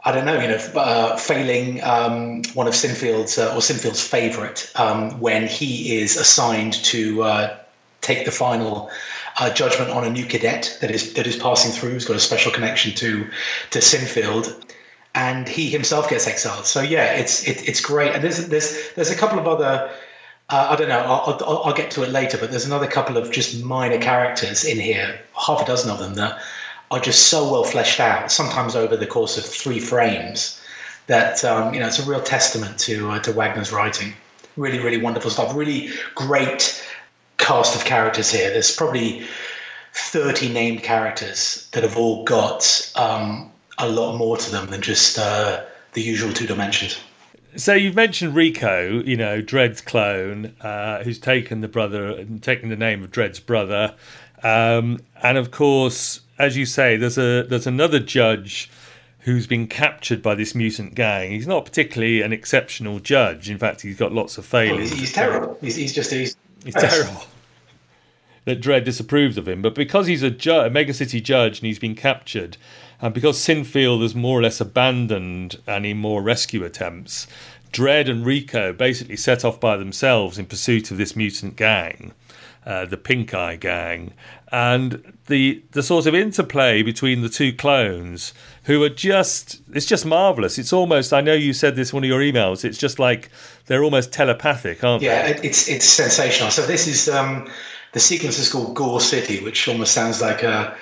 [0.09, 4.73] I don't know, you know, uh, failing um, one of Sinfield's uh, or Sinfield's favourite
[4.75, 7.59] um, when he is assigned to uh,
[8.01, 8.91] take the final
[9.39, 12.21] uh, judgment on a new cadet that is that is passing through, who's got a
[12.21, 13.27] special connection to
[13.73, 14.75] to Sinfield,
[15.15, 16.65] and he himself gets exiled.
[16.65, 19.91] So yeah, it's it, it's great, and there's there's there's a couple of other.
[20.49, 21.01] Uh, I don't know.
[21.01, 24.65] I'll, I'll, I'll get to it later, but there's another couple of just minor characters
[24.65, 26.41] in here, half a dozen of them that
[26.91, 30.61] are just so well fleshed out, sometimes over the course of three frames,
[31.07, 34.15] that um, you know it's a real testament to uh, to Wagner's writing.
[34.57, 35.55] Really, really wonderful stuff.
[35.55, 36.85] Really great
[37.37, 38.51] cast of characters here.
[38.51, 39.25] There's probably
[39.95, 45.19] 30 named characters that have all got um, a lot more to them than just
[45.19, 46.99] uh, the usual two dimensions.
[47.57, 52.77] So you've mentioned Rico, you know, Dredd's clone, uh, who's taken the brother, taken the
[52.77, 53.95] name of Dredd's brother,
[54.43, 58.71] um, and of course as you say, there's a there's another judge
[59.21, 61.31] who's been captured by this mutant gang.
[61.33, 63.51] He's not particularly an exceptional judge.
[63.51, 64.91] In fact, he's got lots of failures.
[64.91, 65.59] he's, he's terrible.
[65.61, 67.23] He's, he's just he's, he's terrible.
[68.45, 71.67] that Dredd disapproves of him, but because he's a, ju- a mega city judge and
[71.67, 72.57] he's been captured,
[73.01, 77.27] and because Sinfield has more or less abandoned any more rescue attempts,
[77.73, 82.15] Dredd and Rico basically set off by themselves in pursuit of this mutant gang.
[82.69, 84.13] Uh, the Pink Eye Gang,
[84.53, 90.05] and the the sort of interplay between the two clones, who are just it's just
[90.05, 90.59] marvelous.
[90.59, 92.67] It's almost I know you said this in one of your emails.
[92.67, 93.31] It's just like
[93.69, 95.29] they're almost telepathic, aren't yeah, they?
[95.37, 96.51] Yeah, it's it's sensational.
[96.51, 97.51] So this is um,
[97.95, 100.77] the sequence is called Gore City, which almost sounds like a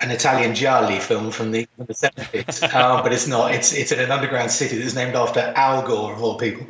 [0.00, 3.54] an Italian gialli film from the, 70s, uh, but it's not.
[3.54, 6.66] It's it's in an underground city that's named after Al Gore of all people.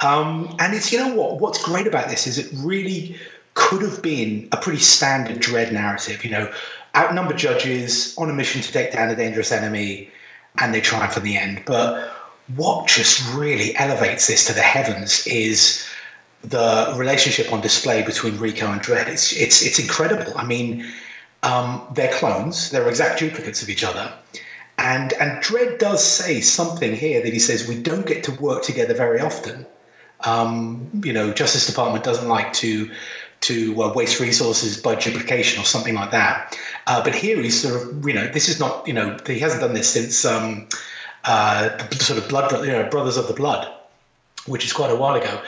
[0.00, 1.40] Um, and it's you know what?
[1.40, 3.18] What's great about this is it really
[3.54, 6.24] could have been a pretty standard Dredd narrative.
[6.24, 6.52] You know,
[6.96, 10.10] outnumbered judges on a mission to take down a dangerous enemy,
[10.58, 11.62] and they triumph in the end.
[11.66, 12.10] But
[12.56, 15.86] what just really elevates this to the heavens is
[16.42, 19.08] the relationship on display between Rico and Dredd.
[19.08, 20.32] It's it's it's incredible.
[20.36, 20.86] I mean,
[21.42, 22.70] um, they're clones.
[22.70, 24.12] They're exact duplicates of each other.
[24.78, 28.62] And and Dredd does say something here that he says we don't get to work
[28.62, 29.66] together very often.
[30.20, 32.90] Um, you know, Justice Department doesn't like to
[33.42, 36.58] to uh, waste resources by duplication or something like that.
[36.86, 39.60] Uh, but here he's sort of, you know, this is not, you know, he hasn't
[39.60, 40.68] done this since um,
[41.24, 43.70] uh, sort of blood, you know, Brothers of the Blood,
[44.46, 45.42] which is quite a while ago,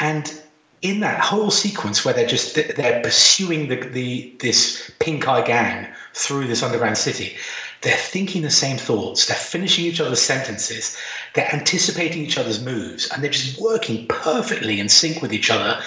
[0.00, 0.42] and
[0.82, 5.88] in that whole sequence where they're just they're pursuing the, the this pink eye gang
[6.12, 7.36] through this underground city
[7.82, 9.26] they're thinking the same thoughts.
[9.26, 10.96] They're finishing each other's sentences.
[11.34, 15.82] They're anticipating each other's moves and they're just working perfectly in sync with each other.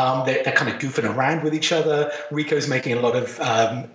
[0.00, 2.12] Um, they're, they're, kind of goofing around with each other.
[2.30, 3.90] Rico's making a lot of um,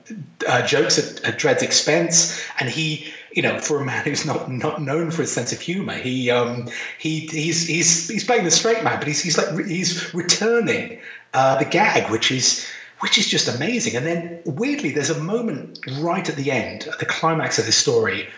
[0.47, 4.49] uh, jokes at, at Dredd's expense and he you know, for a man who's not
[4.49, 8.51] not known for his sense of humor, he um, he he's he's he's playing the
[8.51, 10.99] straight man, but he's he's like he's returning
[11.33, 12.65] uh, the gag, which is
[13.01, 13.97] which is just amazing.
[13.97, 17.73] And then weirdly, there's a moment right at the end, at the climax of the
[17.73, 18.29] story,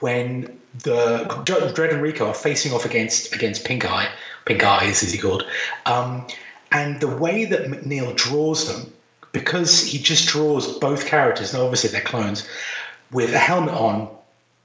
[0.00, 4.10] when the Dredd and Rico are facing off against against Pink Eye,
[4.46, 5.46] Pink Eyes is he called,
[5.86, 6.26] um,
[6.72, 8.92] and the way that MacNeil draws them,
[9.30, 12.48] because he just draws both characters, and obviously they're clones
[13.12, 14.08] with a helmet on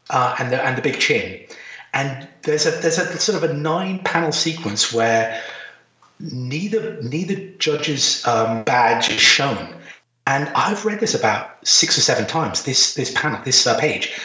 [0.09, 1.45] uh, and the and the big chin.
[1.93, 5.41] And there's a there's a sort of a nine panel sequence where
[6.19, 9.75] neither neither judge's um, badge is shown.
[10.25, 12.63] And I've read this about six or seven times.
[12.63, 14.17] This this panel, this uh, page,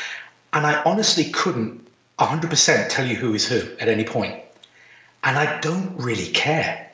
[0.52, 1.87] and I honestly couldn't
[2.18, 4.35] 100% tell you who is who at any point.
[5.24, 6.90] And I don't really care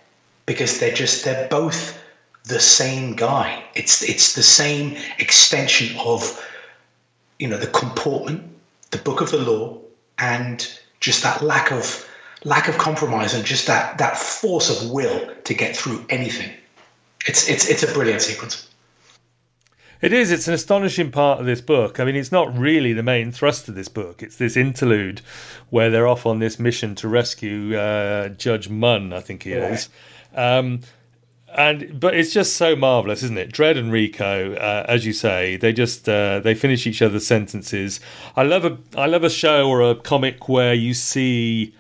[0.46, 1.98] because they're just they're both
[2.44, 3.62] the same guy.
[3.74, 6.42] It's it's the same extension of
[7.38, 8.42] you know the comportment,
[8.90, 9.78] the book of the law,
[10.18, 12.08] and just that lack of
[12.44, 16.50] lack of compromise and just that that force of will to get through anything.
[17.26, 18.68] It's it's it's a brilliant sequence.
[20.00, 20.30] It is.
[20.30, 21.98] It's an astonishing part of this book.
[21.98, 24.22] I mean, it's not really the main thrust of this book.
[24.22, 25.22] It's this interlude
[25.70, 29.72] where they're off on this mission to rescue uh, Judge Munn, I think he yeah.
[29.72, 29.88] is.
[30.34, 30.80] Um,
[31.54, 33.52] and but it's just so marvelous, isn't it?
[33.52, 38.00] Dredd and Rico, uh, as you say, they just uh, they finish each other's sentences.
[38.36, 41.74] I love a I love a show or a comic where you see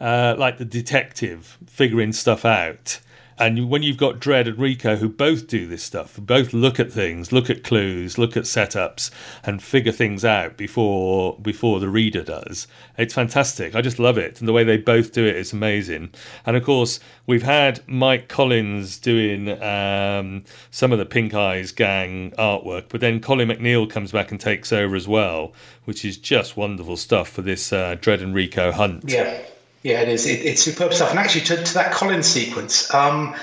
[0.00, 3.00] uh, like the detective figuring stuff out
[3.38, 6.92] and when you've got Dredd and Rico who both do this stuff, both look at
[6.92, 9.10] things, look at clues, look at setups,
[9.44, 13.74] and figure things out before before the reader does, it's fantastic.
[13.74, 16.10] I just love it, and the way they both do it is amazing.
[16.44, 22.32] And of course, we've had Mike Collins doing um, some of the Pink Eyes gang
[22.38, 25.52] artwork, but then Colin MacNeil comes back and takes over as well,
[25.84, 29.04] which is just wonderful stuff for this uh, Dredd and Rico hunt.
[29.06, 29.40] Yeah.
[29.82, 30.26] Yeah, it is.
[30.26, 31.10] It, it's superb stuff.
[31.10, 33.34] And actually, to, to that Collins sequence, um,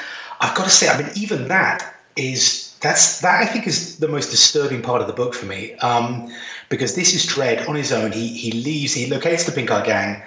[0.41, 4.08] I've got to say, I mean, even that is that's that I think is the
[4.08, 6.32] most disturbing part of the book for me, um,
[6.69, 8.12] because this is Dredd on his own.
[8.12, 8.93] He he leaves.
[8.93, 10.24] He locates the Pink Eye Gang,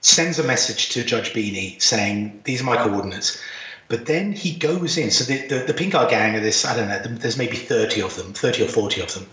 [0.00, 3.40] sends a message to Judge Beanie saying, "These are my coordinates."
[3.88, 5.10] But then he goes in.
[5.10, 8.02] So the, the, the Pink Eye Gang are this, I don't know, there's maybe 30
[8.02, 9.26] of them, 30 or 40 of them.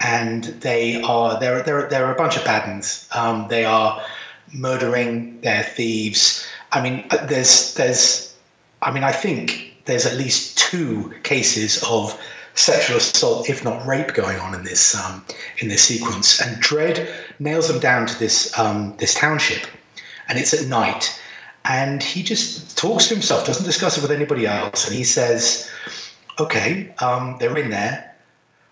[0.00, 2.84] And they are, they're, they're, they're a bunch of bad
[3.14, 4.02] um, they are
[4.52, 6.46] murdering their thieves.
[6.72, 8.34] I mean, uh, there's there's,
[8.80, 12.18] I mean, I think there's at least two cases of
[12.54, 15.24] sexual assault, if not rape, going on in this um,
[15.58, 16.40] in this sequence.
[16.40, 19.66] And Dredd nails them down to this um, this township,
[20.28, 21.18] and it's at night.
[21.64, 25.70] And he just talks to himself, doesn't discuss it with anybody else, and he says,
[26.38, 28.16] "Okay, um, they're in there.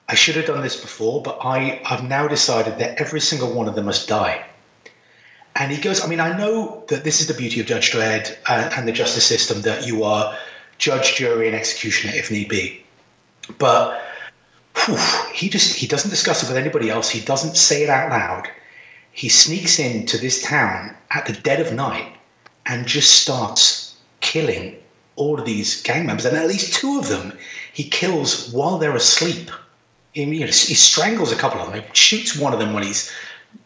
[0.09, 3.69] I should have done this before, but I I've now decided that every single one
[3.69, 4.45] of them must die."
[5.61, 8.35] And he goes, I mean, I know that this is the beauty of Judge Dredd
[8.49, 10.35] and, and the justice system that you are
[10.79, 12.83] judge, jury, and executioner if need be.
[13.59, 14.03] But
[14.75, 14.97] whew,
[15.35, 17.11] he just he doesn't discuss it with anybody else.
[17.11, 18.49] He doesn't say it out loud.
[19.13, 22.11] He sneaks into this town at the dead of night
[22.65, 24.77] and just starts killing
[25.17, 26.25] all of these gang members.
[26.25, 27.37] And at least two of them
[27.75, 29.51] he kills while they're asleep.
[30.13, 31.83] He, you know, he strangles a couple of them.
[31.83, 33.13] He shoots one of them when he's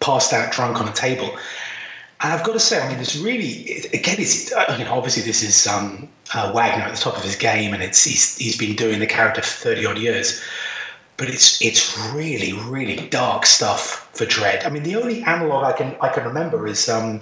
[0.00, 1.38] passed out drunk on a table.
[2.24, 5.66] And I've got to say, I mean, it's really again, it's mean, obviously this is
[5.66, 8.98] um, uh, Wagner at the top of his game, and it's he's, he's been doing
[8.98, 10.42] the character for thirty odd years.
[11.18, 14.64] But it's it's really really dark stuff for Dredd.
[14.64, 17.20] I mean, the only analog I can I can remember is um,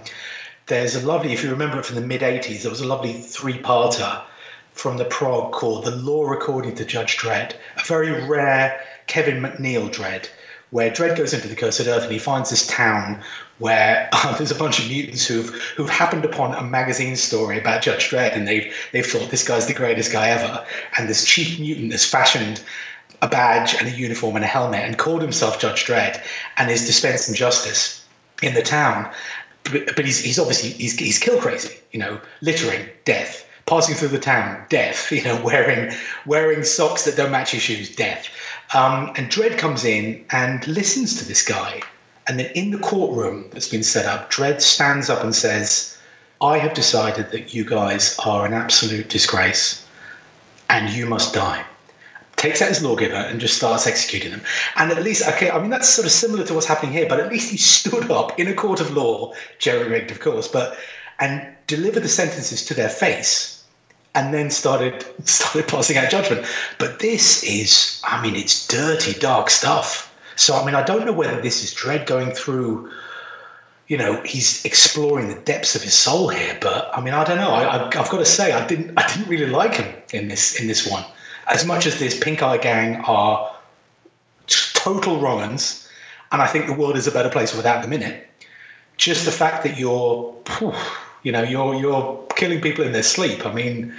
[0.66, 3.12] there's a lovely if you remember it from the mid '80s, there was a lovely
[3.12, 4.22] three-parter
[4.70, 9.92] from the prog called "The Law According to Judge Dredd," a very rare Kevin McNeil
[9.92, 10.28] Dredd
[10.72, 13.22] where Dredd goes into the Cursed Earth and he finds this town
[13.58, 17.82] where uh, there's a bunch of mutants who've who've happened upon a magazine story about
[17.82, 20.66] Judge Dredd and they've they've thought this guy's the greatest guy ever,
[20.98, 22.64] and this chief mutant has fashioned
[23.20, 26.20] a badge and a uniform and a helmet and called himself Judge Dredd
[26.56, 28.04] and is dispensing justice
[28.42, 29.08] in the town.
[29.64, 34.08] but, but he's, he's obviously he's, he's kill crazy, you know, littering, death, passing through
[34.08, 35.92] the town, death, you know, wearing
[36.26, 38.28] wearing socks that don't match his shoes, death.
[38.74, 41.82] Um, and Dredd comes in and listens to this guy.
[42.26, 45.98] And then in the courtroom that's been set up, Dredd stands up and says,
[46.40, 49.85] I have decided that you guys are an absolute disgrace
[50.70, 51.64] and you must die
[52.42, 54.42] takes out his lawgiver and just starts executing them.
[54.76, 57.20] And at least, okay, I mean, that's sort of similar to what's happening here, but
[57.20, 60.76] at least he stood up in a court of law, jerry rigged, of course, but
[61.20, 63.62] and delivered the sentences to their face
[64.14, 66.46] and then started started passing out judgment.
[66.79, 70.09] But this is, I mean, it's dirty, dark stuff.
[70.37, 72.90] So, I mean, I don't know whether this is Dredd going through
[73.88, 77.37] you know he's exploring the depths of his soul here but i mean i don't
[77.37, 80.59] know I, have got to say i didn't i didn't really like him in this
[80.59, 81.05] in this one
[81.48, 83.53] as much as this pink eye gang are
[84.46, 85.59] total wrong
[86.33, 88.27] and I think the world is a better place without them in it.
[88.96, 90.35] Just the fact that you're,
[91.22, 93.46] you know, you're you're killing people in their sleep.
[93.46, 93.94] I mean,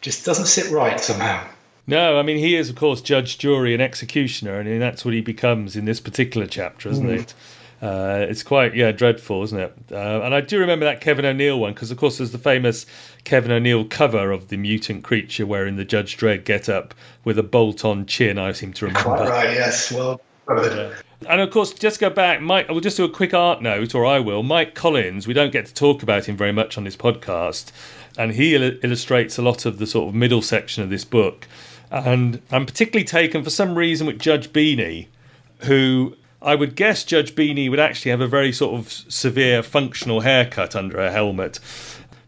[0.00, 1.46] just doesn't sit right somehow.
[1.86, 5.20] No, I mean he is of course judge, jury, and executioner, and that's what he
[5.20, 7.20] becomes in this particular chapter, isn't mm.
[7.20, 7.34] it?
[7.80, 9.76] Uh, it's quite yeah dreadful, isn't it?
[9.92, 12.86] Uh, and I do remember that Kevin O'Neill one because, of course, there's the famous
[13.24, 17.42] Kevin O'Neill cover of the mutant creature wearing the Judge Dredd get up with a
[17.42, 18.38] bolt-on chin.
[18.38, 19.16] I seem to remember.
[19.16, 19.50] Quite right.
[19.52, 19.92] Yes.
[19.92, 20.20] Well.
[20.48, 20.92] Yeah.
[21.28, 22.68] And of course, just go back, Mike.
[22.68, 24.42] We'll just do a quick art note, or I will.
[24.42, 25.26] Mike Collins.
[25.26, 27.72] We don't get to talk about him very much on this podcast,
[28.18, 31.48] and he il- illustrates a lot of the sort of middle section of this book.
[31.90, 35.06] And I'm particularly taken for some reason with Judge Beanie,
[35.60, 40.20] who I would guess Judge Beanie would actually have a very sort of severe functional
[40.20, 41.60] haircut under her helmet.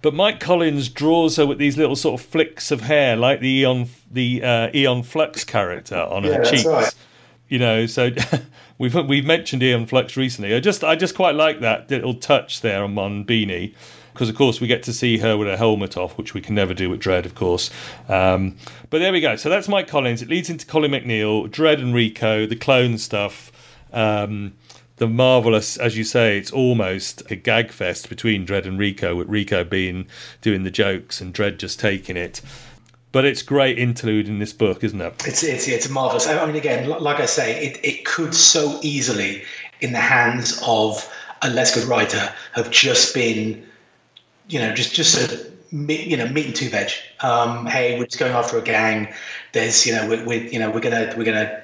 [0.01, 3.48] But Mike Collins draws her with these little sort of flicks of hair, like the
[3.61, 6.64] Aeon, the uh, Aeon Flux character on yeah, her cheeks.
[6.64, 6.94] Right.
[7.48, 8.11] You know, so
[8.79, 10.55] we've we've mentioned Aeon Flux recently.
[10.55, 13.75] I just I just quite like that little touch there on, on Beanie
[14.19, 16.53] because of course we get to see her with her helmet off, which we can
[16.53, 17.71] never do with Dredd, of course.
[18.09, 18.57] Um,
[18.91, 19.37] but there we go.
[19.37, 20.23] So that's Mike Collins.
[20.23, 23.53] It leads into Colin MacNeil, Dredd and Rico, the clone stuff.
[23.93, 24.55] Um,
[24.97, 29.29] the marvelous, as you say, it's almost a gag fest between Dredd and Rico, with
[29.29, 30.09] Rico being
[30.41, 32.41] doing the jokes and Dredd just taking it.
[33.18, 35.26] But it's great interlude in this book, isn't it?
[35.26, 36.28] It's it's it's marvelous.
[36.28, 39.42] I mean, again, like I say, it it could so easily,
[39.81, 43.66] in the hands of a less good writer, have just been,
[44.48, 46.92] you know, just just sort of you know meat and two veg.
[47.18, 49.12] Um, hey, we're just going after a gang.
[49.52, 51.61] There's you know we're, we're you know we're gonna we're gonna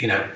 [0.00, 0.28] you know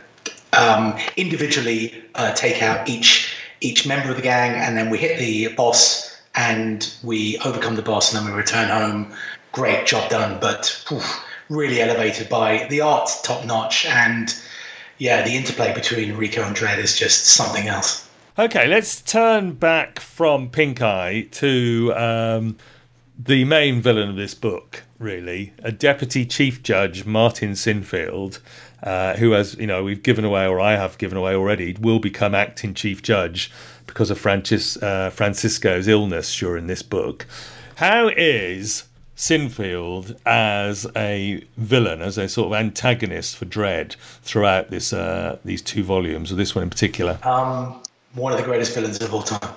[0.54, 5.18] um, individually uh, take out each each member of the gang, and then we hit
[5.18, 9.12] the boss and we overcome the boss, and then we return home.
[9.53, 10.85] Great job done, but
[11.51, 14.35] really elevated by the art, top notch, and
[14.99, 18.09] yeah, the interplay between Rico and Dredd is just something else.
[18.38, 22.57] Okay, let's turn back from Pink Eye to um,
[23.19, 28.38] the main villain of this book, really, a deputy chief judge, Martin Sinfield,
[28.83, 31.99] uh, who has, you know, we've given away, or I have given away already, will
[31.99, 33.53] become acting chief judge
[33.87, 37.27] because of Francis, uh, Francisco's illness during this book.
[37.77, 38.85] How is
[39.16, 45.62] Sinfield as a villain, as a sort of antagonist for Dredd throughout this uh, these
[45.62, 47.18] two volumes, or this one in particular?
[47.22, 47.83] Um,
[48.14, 49.55] one of the greatest villains of all time.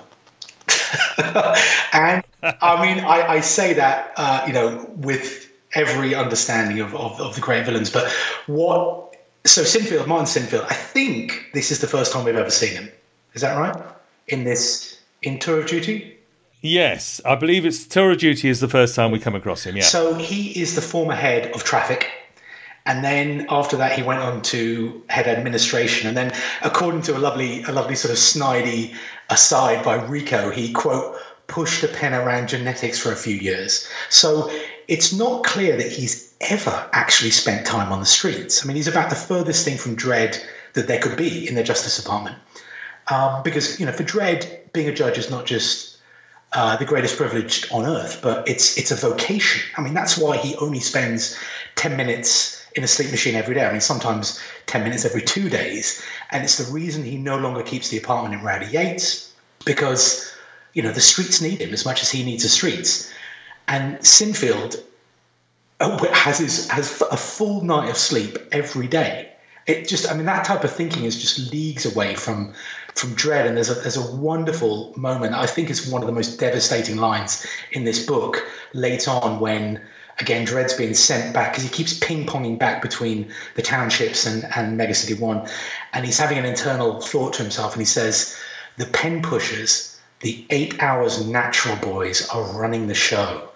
[1.92, 7.20] and I mean, I, I say that uh, you know with every understanding of, of,
[7.20, 8.10] of, the great villains, but
[8.46, 9.06] what
[9.46, 12.90] so Sinfield, Martin Sinfield, I think this is the first time we've ever seen him.
[13.34, 13.76] Is that right?
[14.28, 16.15] In this, in Tour of Duty?
[16.66, 19.76] Yes, I believe it's Tour of Duty is the first time we come across him.
[19.76, 19.84] Yeah.
[19.84, 22.10] So he is the former head of traffic,
[22.86, 27.20] and then after that he went on to head administration, and then according to a
[27.20, 28.94] lovely, a lovely sort of snidey
[29.30, 33.88] aside by Rico, he quote pushed a pen around genetics for a few years.
[34.10, 34.50] So
[34.88, 38.64] it's not clear that he's ever actually spent time on the streets.
[38.64, 41.62] I mean, he's about the furthest thing from Dredd that there could be in the
[41.62, 42.36] Justice Department.
[43.08, 45.95] Um, because, you know, for Dredd, being a judge is not just
[46.52, 49.62] uh, the greatest privilege on earth, but it's it's a vocation.
[49.76, 51.38] I mean, that's why he only spends
[51.74, 53.64] 10 minutes in a sleep machine every day.
[53.64, 56.02] I mean, sometimes 10 minutes every two days.
[56.30, 59.32] And it's the reason he no longer keeps the apartment in Rowdy Yates
[59.64, 60.32] because,
[60.74, 63.10] you know, the streets need him as much as he needs the streets.
[63.66, 64.82] And Sinfield
[65.80, 69.32] uh, has his, has a full night of sleep every day.
[69.66, 72.52] It just, I mean, that type of thinking is just leagues away from
[72.96, 75.34] from Dredd, And there's a there's a wonderful moment.
[75.34, 78.46] I think it's one of the most devastating lines in this book.
[78.72, 79.80] Late on, when
[80.18, 84.44] again Dredd's being sent back because he keeps ping ponging back between the townships and
[84.56, 85.48] and Mega City One,
[85.92, 88.36] and he's having an internal thought to himself, and he says,
[88.76, 93.48] "The pen pushers." the eight hours natural boys are running the show.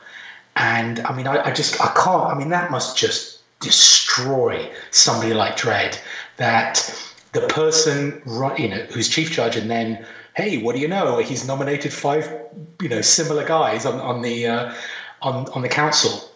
[0.56, 5.34] And I mean, I, I just, I can't, I mean, that must just destroy somebody
[5.34, 5.98] like Dredd
[6.36, 8.22] that the person,
[8.58, 10.04] you know, who's chief judge and then,
[10.34, 11.18] hey, what do you know?
[11.18, 12.30] He's nominated five,
[12.80, 14.74] you know, similar guys on, on the, uh,
[15.22, 16.28] on, on the council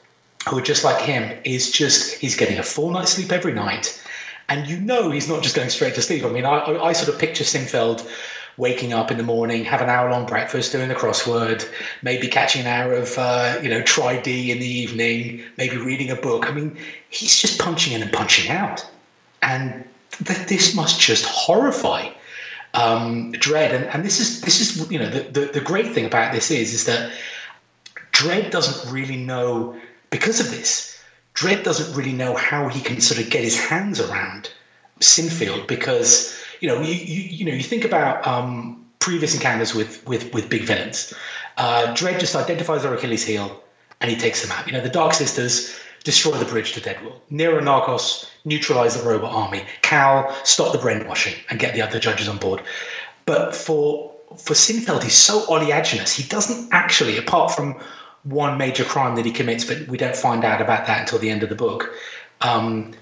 [0.48, 4.00] who are just like him is just, he's getting a full night's sleep every night.
[4.48, 6.24] And you know he's not just going straight to sleep.
[6.24, 8.06] I mean, I, I sort of picture Sinfield
[8.56, 11.68] waking up in the morning, have an hour long breakfast, doing the crossword,
[12.02, 16.16] maybe catching an hour of, uh, you know, Tri-D in the evening, maybe reading a
[16.16, 16.48] book.
[16.48, 16.76] I mean,
[17.08, 18.86] he's just punching in and punching out.
[19.42, 19.84] And
[20.24, 22.08] th- this must just horrify
[22.74, 23.72] um, Dredd.
[23.72, 26.50] And, and this is, this is, you know, the, the, the great thing about this
[26.50, 27.12] is, is that
[28.12, 29.78] Dredd doesn't really know,
[30.10, 31.02] because of this,
[31.34, 34.50] Dredd doesn't really know how he can sort of get his hands around
[35.00, 40.06] Sinfield because you know, you, you, you know, you think about um, previous encounters with
[40.06, 41.12] with with big villains.
[41.58, 43.62] Uh, Dredd just identifies their Achilles heel
[44.00, 44.66] and he takes them out.
[44.66, 47.14] You know, the Dark Sisters destroy the bridge to Deadwood.
[47.30, 49.64] Nero Narcos neutralize the robot army.
[49.82, 52.62] Cal stop the brainwashing and get the other judges on board.
[53.26, 56.14] But for for Sinfield, he's so oleaginous.
[56.14, 57.80] He doesn't actually, apart from
[58.24, 61.30] one major crime that he commits, but we don't find out about that until the
[61.30, 61.94] end of the book.
[62.40, 62.92] Um,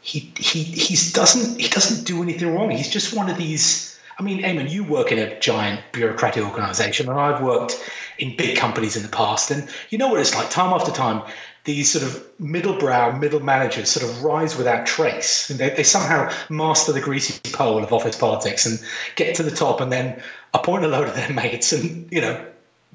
[0.00, 2.70] he he he doesn't he doesn't do anything wrong.
[2.70, 3.98] He's just one of these.
[4.18, 7.82] I mean, Eamon, you work in a giant bureaucratic organisation, and I've worked
[8.18, 10.50] in big companies in the past, and you know what it's like.
[10.50, 11.22] Time after time,
[11.64, 15.48] these sort of middle brow, middle managers sort of rise without trace.
[15.48, 18.82] They, they somehow master the greasy pole of office politics and
[19.14, 20.20] get to the top, and then
[20.54, 22.44] appoint a load of their mates, and you know,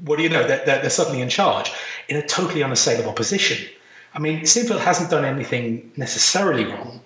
[0.03, 0.45] what do you know?
[0.45, 1.71] They're, they're suddenly in charge
[2.09, 3.67] in a totally unassailable position.
[4.13, 7.01] I mean, Sinfield hasn't done anything necessarily wrong.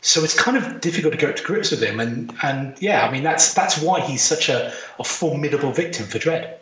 [0.00, 3.10] So it's kind of difficult to get to grips with him, and and yeah, I
[3.10, 6.54] mean that's that's why he's such a, a formidable victim for Dredd.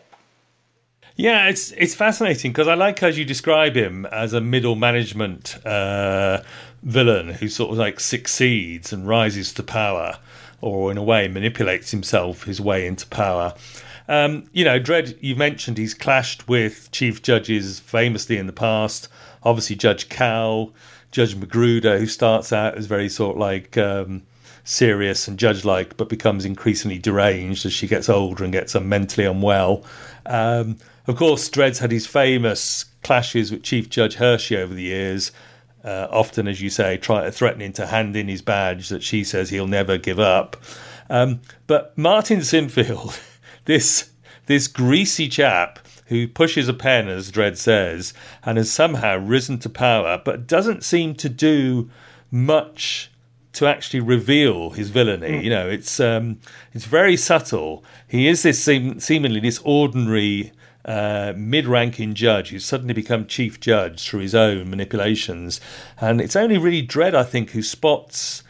[1.16, 5.56] Yeah, it's it's fascinating because I like as you describe him as a middle management
[5.66, 6.42] uh,
[6.82, 10.18] villain who sort of like succeeds and rises to power,
[10.60, 13.54] or in a way manipulates himself his way into power.
[14.08, 19.08] Um, you know, Dredd, you mentioned he's clashed with chief judges famously in the past
[19.46, 20.72] obviously Judge Cal,
[21.12, 24.22] Judge Magruder, who starts out as very sort of like um,
[24.64, 29.84] serious and judge-like, but becomes increasingly deranged as she gets older and gets mentally unwell.
[30.26, 30.76] Um,
[31.06, 35.32] of course, Dredd's had his famous clashes with Chief Judge Hershey over the years.
[35.84, 39.50] Uh, often, as you say, try, threatening to hand in his badge that she says
[39.50, 40.56] he'll never give up.
[41.08, 43.20] Um, but Martin Sinfield,
[43.66, 44.10] this
[44.46, 49.68] this greasy chap who pushes a pen, as Dredd says, and has somehow risen to
[49.68, 51.90] power, but doesn't seem to do
[52.30, 53.10] much
[53.52, 55.30] to actually reveal his villainy.
[55.30, 55.44] Mm.
[55.44, 56.38] You know, it's um,
[56.72, 57.84] it's very subtle.
[58.06, 60.52] He is this seem, seemingly this ordinary
[60.86, 65.60] uh, mid-ranking judge who's suddenly become chief judge through his own manipulations,
[66.00, 68.42] and it's only really Dredd, I think, who spots,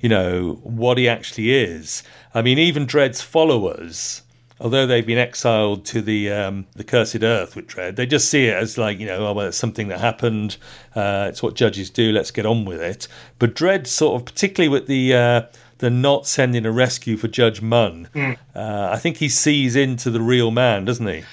[0.00, 2.02] you know, what he actually is.
[2.34, 4.22] I mean, even Dredd's followers
[4.60, 8.46] although they've been exiled to the um, the cursed earth with Dredd, they just see
[8.46, 10.56] it as like you know, oh, well, it's something that happened.
[10.94, 12.12] Uh, it's what judges do.
[12.12, 13.08] Let's get on with it.
[13.38, 15.42] But Dredd, sort of, particularly with the uh,
[15.78, 18.36] the not sending a rescue for Judge Munn, mm.
[18.54, 21.24] uh, I think he sees into the real man, doesn't he?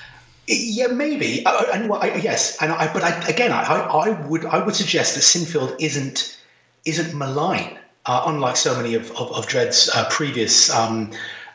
[0.52, 1.46] Yeah, maybe.
[1.46, 4.76] Uh, and well, I, yes, and I, but I, again, I, I would I would
[4.76, 6.38] suggest that Sinfield isn't
[6.86, 10.74] isn't malign, uh, unlike so many of of, of uh, previous.
[10.74, 11.12] Um,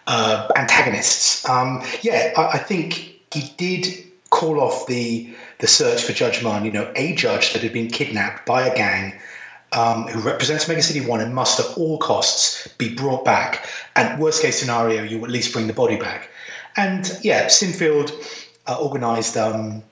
[0.06, 1.48] uh, antagonists.
[1.48, 3.86] Um, yeah, I, I, think he did
[4.30, 6.64] call off the the search for Judge Munn.
[6.64, 9.18] You know, a judge that had been kidnapped by a gang.
[9.72, 13.68] Um, who represents Mega City One and must at all costs be brought back.
[13.96, 16.30] And worst case scenario, you at least bring the body back.
[16.76, 18.12] And yeah, Sinfield
[18.66, 19.82] uh, organised um,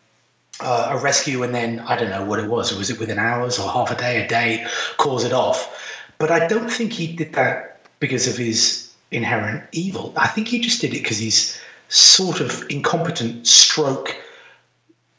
[0.60, 2.74] uh, a rescue, and then I don't know what it was.
[2.76, 4.66] Was it within hours or half a day, a day?
[4.96, 5.80] Calls it off.
[6.18, 10.12] But I don't think he did that because of his inherent evil.
[10.16, 14.16] I think he just did it because he's sort of incompetent, stroke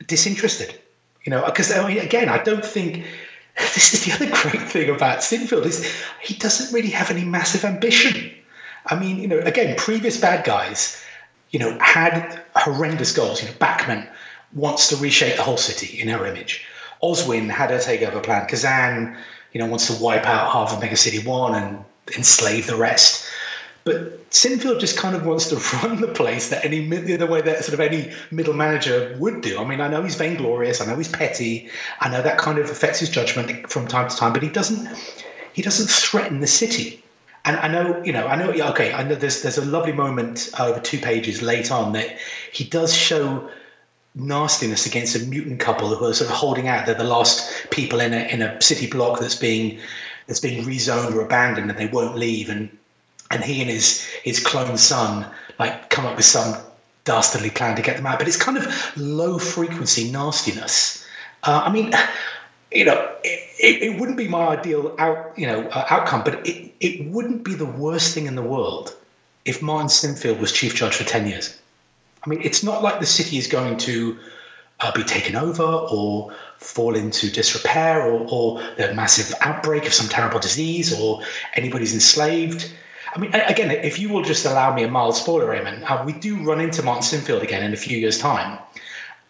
[0.07, 0.79] disinterested.
[1.23, 3.05] You know, because I mean, again, I don't think
[3.57, 5.91] this is the other great thing about Sinfield is
[6.21, 8.31] he doesn't really have any massive ambition.
[8.87, 11.03] I mean, you know, again, previous bad guys,
[11.51, 13.41] you know, had horrendous goals.
[13.41, 14.07] You know, Backman
[14.53, 16.65] wants to reshape the whole city in her image.
[17.03, 18.47] Oswin had a takeover plan.
[18.47, 19.17] Kazan,
[19.53, 21.83] you know, wants to wipe out half of Mega City One and
[22.15, 23.25] enslave the rest.
[23.85, 27.63] But Sinfield just kind of wants to run the place that any the way that
[27.63, 29.61] sort of any middle manager would do.
[29.61, 31.69] I mean, I know he's vainglorious, I know he's petty,
[31.99, 34.89] I know that kind of affects his judgment from time to time, but he doesn't
[35.53, 37.01] he doesn't threaten the city.
[37.45, 38.49] And I know, you know, I know.
[38.69, 39.15] Okay, I know.
[39.15, 42.17] There's there's a lovely moment over two pages late on that
[42.51, 43.49] he does show
[44.15, 46.85] nastiness against a mutant couple who are sort of holding out.
[46.85, 49.79] They're the last people in a in a city block that's being
[50.25, 52.49] that's being rezoned or abandoned, and they won't leave.
[52.49, 52.75] And
[53.29, 55.27] and he and his his clone son
[55.59, 56.55] like come up with some
[57.03, 58.17] dastardly plan to get them out.
[58.17, 61.05] But it's kind of low frequency nastiness.
[61.43, 61.93] Uh, I mean,
[62.71, 66.73] you know, it, it, wouldn't be my ideal out you know uh, outcome, but it
[66.79, 68.95] it wouldn't be the worst thing in the world
[69.45, 71.59] if Martin Sinfield was chief judge for ten years.
[72.23, 74.17] I mean, it's not like the city is going to
[74.79, 80.07] uh, be taken over or fall into disrepair or, or the massive outbreak of some
[80.09, 81.21] terrible disease or
[81.53, 82.71] anybody's enslaved.
[83.15, 86.13] I mean, again, if you will just allow me a mild spoiler, Raymond, uh, we
[86.13, 88.59] do run into Martin Sinfield again in a few years' time.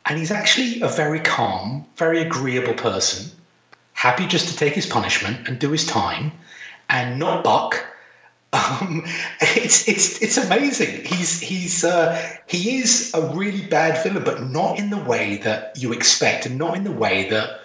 [0.06, 3.32] And he's actually a very calm, very agreeable person,
[3.94, 6.32] happy just to take his punishment and do his time
[6.90, 7.84] and not buck
[8.82, 9.04] um,
[9.42, 11.04] it's it's it's amazing.
[11.04, 15.74] He's he's uh, he is a really bad villain, but not in the way that
[15.78, 17.60] you expect, and not in the way that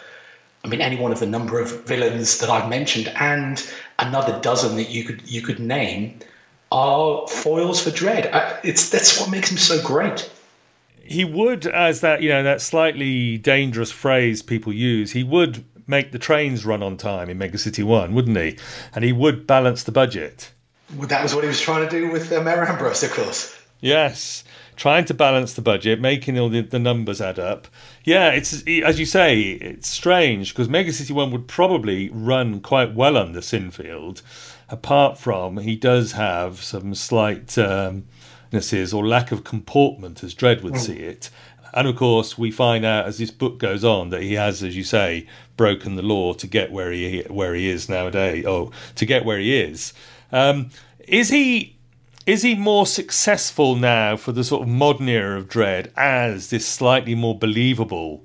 [0.65, 3.65] I mean any one of the number of villains that I've mentioned, and
[3.99, 6.19] another dozen that you could you could name
[6.73, 8.33] are foils for Dredd.
[8.33, 10.29] Uh, it's that's what makes him so great.
[11.11, 16.13] He would, as that you know that slightly dangerous phrase people use, he would make
[16.13, 18.57] the trains run on time in Mega City One, wouldn't he?
[18.95, 20.53] And he would balance the budget.
[20.95, 23.61] Well, that was what he was trying to do with uh, Mayor Ambrose, of course.
[23.81, 24.45] Yes,
[24.77, 27.67] trying to balance the budget, making all the, the numbers add up.
[28.05, 32.95] Yeah, it's as you say, it's strange because Mega City One would probably run quite
[32.95, 34.23] well under Sinfield,
[34.69, 38.05] apart from he does have some slight um,
[38.53, 40.81] or lack of comportment, as Dredd would mm.
[40.81, 41.31] see it.
[41.73, 44.77] And of course, we find out as this book goes on that he has, as
[44.77, 45.27] you say,
[45.57, 48.45] broken the law to get where he where he is nowadays.
[48.45, 49.93] Oh, to get where he is.
[50.33, 50.71] Um,
[51.07, 51.77] is he
[52.27, 56.67] is he more successful now for the sort of modern era of Dredd as this
[56.67, 58.25] slightly more believable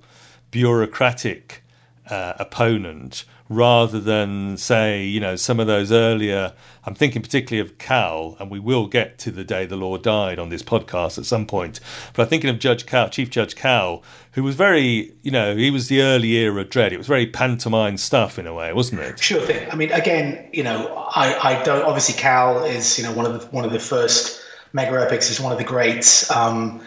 [0.52, 1.64] bureaucratic
[2.10, 6.52] uh, opponent rather than say you know some of those earlier
[6.86, 10.40] i'm thinking particularly of cal and we will get to the day the law died
[10.40, 11.80] on this podcast at some point
[12.14, 15.70] but i'm thinking of judge cal chief judge cal who was very you know he
[15.70, 16.92] was the early era of Dredd.
[16.92, 20.50] it was very pantomime stuff in a way wasn't it sure thing i mean again
[20.52, 23.72] you know i i don't obviously cal is you know one of the one of
[23.72, 24.42] the first
[24.74, 26.82] mega epics is one of the greats um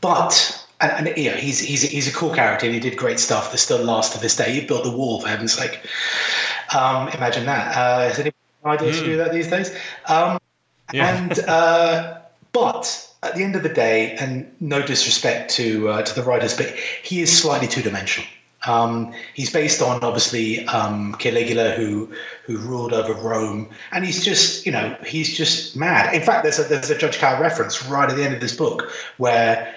[0.00, 3.18] but and, and you know, he's he's he's a cool character and he did great
[3.18, 4.52] stuff that still lasts to this day.
[4.52, 5.80] He built the wall for heaven's sake.
[6.74, 7.76] Um, imagine that.
[7.76, 8.98] Uh, has anybody idea mm.
[8.98, 9.18] to do hmm.
[9.18, 9.74] that these days?
[10.06, 10.38] Um,
[10.92, 11.16] yeah.
[11.16, 12.18] And uh,
[12.52, 16.56] but at the end of the day, and no disrespect to uh, to the writers,
[16.56, 16.66] but
[17.02, 18.28] he is slightly two dimensional.
[18.66, 22.12] Um, he's based on obviously um, Caligula, who
[22.44, 26.14] who ruled over Rome, and he's just you know he's just mad.
[26.14, 28.54] In fact, there's a there's a Judge Cal reference right at the end of this
[28.54, 29.74] book where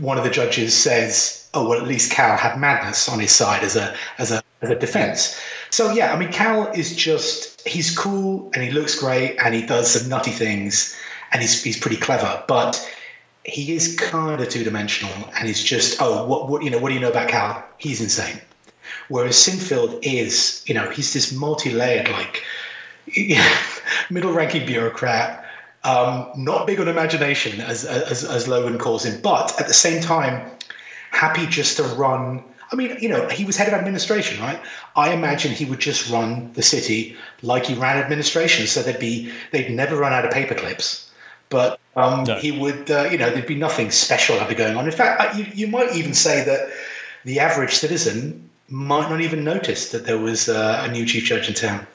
[0.00, 3.62] one of the judges says, "Oh well, at least Cal had madness on his side
[3.62, 7.96] as a as a as a defense." So yeah, I mean, Cal is just he's
[7.96, 10.96] cool and he looks great and he does some nutty things
[11.32, 12.80] and he's he's pretty clever, but
[13.44, 16.88] he is kind of two dimensional and he's just oh what what you know what
[16.88, 17.64] do you know about Cal?
[17.78, 18.40] He's insane.
[19.08, 22.42] Whereas Sinfield is you know he's this multi-layered like
[24.10, 25.43] middle-ranking bureaucrat
[25.84, 30.02] um, not big on imagination, as, as, as Logan calls him, but at the same
[30.02, 30.50] time,
[31.10, 32.42] happy just to run.
[32.72, 34.60] I mean, you know, he was head of administration, right?
[34.96, 39.30] I imagine he would just run the city like he ran administration, so they'd be
[39.52, 41.10] they'd never run out of paper clips.
[41.50, 42.36] But um, no.
[42.36, 44.86] he would, uh, you know, there'd be nothing special ever going on.
[44.86, 46.70] In fact, you, you might even say that
[47.24, 51.48] the average citizen might not even notice that there was uh, a new chief judge
[51.48, 51.86] in town.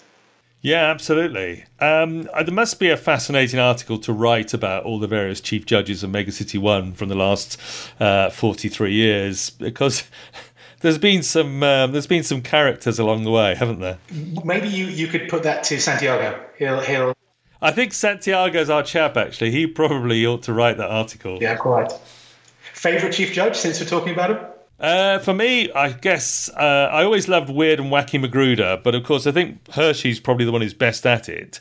[0.61, 1.63] Yeah, absolutely.
[1.79, 5.65] Um, uh, there must be a fascinating article to write about all the various chief
[5.65, 7.59] judges of Mega City One from the last
[7.99, 10.03] uh, forty-three years, because
[10.81, 13.99] there's been some um, there's been some characters along the way, haven't there?
[14.43, 16.45] Maybe you, you could put that to Santiago.
[16.57, 17.13] He'll he'll.
[17.61, 19.15] I think Santiago's our chap.
[19.15, 21.37] Actually, he probably ought to write that article.
[21.41, 21.91] Yeah, quite.
[22.73, 24.39] Favorite chief judge since we're talking about him.
[24.79, 29.03] Uh, for me, I guess uh, I always loved Weird and Wacky Magruder, but of
[29.03, 31.59] course, I think Hershey's probably the one who's best at it.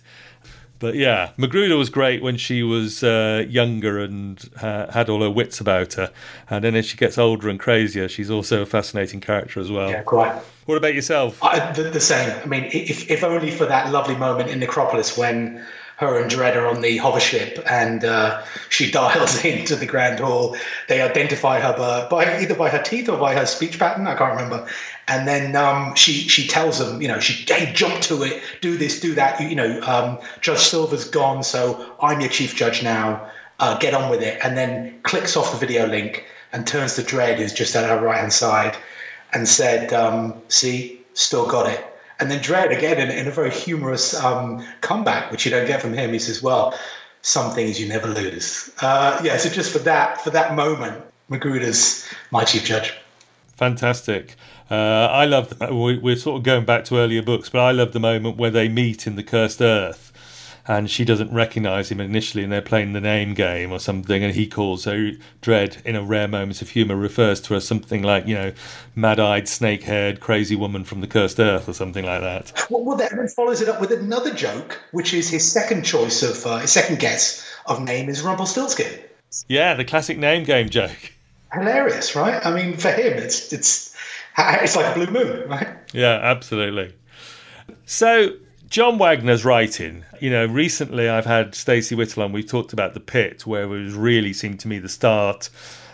[0.79, 5.31] But yeah, Magruder was great when she was uh, younger and uh, had all her
[5.31, 6.13] wits about her.
[6.49, 9.91] And then as she gets older and crazier, she's also a fascinating character as well.
[9.91, 10.41] Yeah, quite.
[10.67, 11.43] What about yourself?
[11.43, 12.31] I, the, the, same.
[12.31, 15.67] I mean, if, if only for that lovely moment in Necropolis when
[15.99, 20.21] her and Dredd are on the hover ship, and uh, she dials into the Grand
[20.21, 20.57] Hall.
[20.87, 24.07] They identify her by, by, either by her teeth or by her speech pattern.
[24.07, 24.69] I can't remember.
[25.09, 28.77] And then um, she she tells them, you know, she hey jump to it, do
[28.77, 29.41] this, do that.
[29.41, 33.29] You, you know, um, Judge Silver's gone, so I'm your chief judge now.
[33.59, 34.39] Uh, get on with it.
[34.45, 38.01] And then clicks off the video link and turns to Dredd, who's just at her
[38.01, 38.77] right hand side,
[39.33, 41.85] and said, um, "See, still got it."
[42.21, 45.81] And then Dredd, again, in, in a very humorous um, comeback, which you don't get
[45.81, 46.77] from him, he says, "Well,
[47.23, 52.05] some things you never lose." Uh, yeah, so just for that, for that moment, Magruder's
[52.31, 52.93] my chief judge.
[53.57, 54.35] Fantastic.
[54.71, 55.59] Uh, I love.
[55.59, 58.51] The, we're sort of going back to earlier books, but I love the moment where
[58.51, 60.08] they meet in the cursed earth
[60.69, 64.35] and she doesn't recognize him initially and they're playing the name game or something and
[64.35, 68.27] he calls her Dredd in a rare moment of humor refers to her something like
[68.27, 68.53] you know
[68.95, 72.53] mad-eyed snake-haired crazy woman from the cursed earth or something like that.
[72.71, 76.47] Well, well then follows it up with another joke which is his second choice of
[76.47, 79.01] uh, his second guess of name is rumpelstiltskin.
[79.49, 81.13] Yeah the classic name game joke.
[81.53, 82.45] Hilarious right?
[82.45, 83.97] I mean for him it's it's
[84.39, 85.69] it's like a blue moon right?
[85.95, 86.95] Yeah absolutely.
[87.87, 88.37] So
[88.69, 90.05] John Wagner's writing.
[90.21, 92.33] You know, recently I've had Stacey Whittle on.
[92.33, 95.49] We've talked about the pit, where it was really seemed to me the start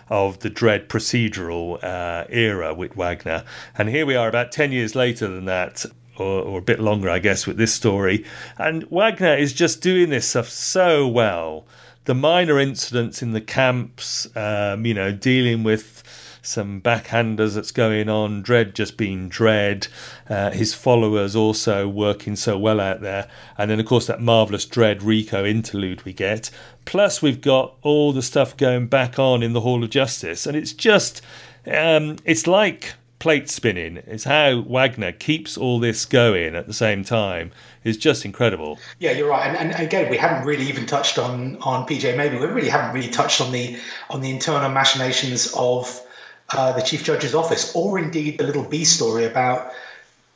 [0.09, 3.45] of the Dredd procedural uh, era with Wagner.
[3.79, 5.85] And here we are, about ten years later than that.
[6.17, 8.25] Or, or a bit longer, I guess, with this story.
[8.57, 11.67] And Wagner is just doing this stuff so well.
[12.05, 16.05] The minor incidents in the camps, um, you know, dealing with
[16.45, 19.89] some backhanders that's going on, Dredd just being Dredd,
[20.29, 23.29] uh, his followers also working so well out there,
[23.59, 26.51] and then of course that marvelous Dredd Rico interlude we get.
[26.85, 30.57] Plus we've got all the stuff going back on in the Hall of Justice, and
[30.57, 31.23] it's just
[31.67, 33.97] um, it's like plate spinning.
[34.07, 38.79] It's how Wagner keeps all this going at the same time is just incredible.
[38.99, 39.47] Yeah, you're right.
[39.47, 42.95] And, and, again, we haven't really even touched on on PJ Maybe We really haven't
[42.95, 43.79] really touched on the
[44.11, 46.04] on the internal machinations of
[46.51, 49.73] uh, the Chief Judge's office, or indeed the little B story about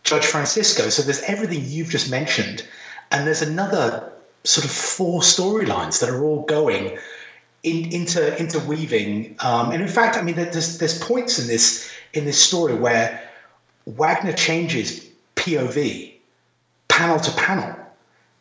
[0.04, 0.88] Judge Francisco.
[0.88, 2.66] So there's everything you've just mentioned,
[3.10, 4.10] and there's another
[4.44, 6.98] sort of four storylines that are all going
[7.62, 9.36] in, into interweaving.
[9.40, 13.20] Um, and in fact, I mean, there's there's points in this in this story where
[13.86, 15.06] Wagner changes
[15.36, 16.14] POV
[16.88, 17.76] panel to panel,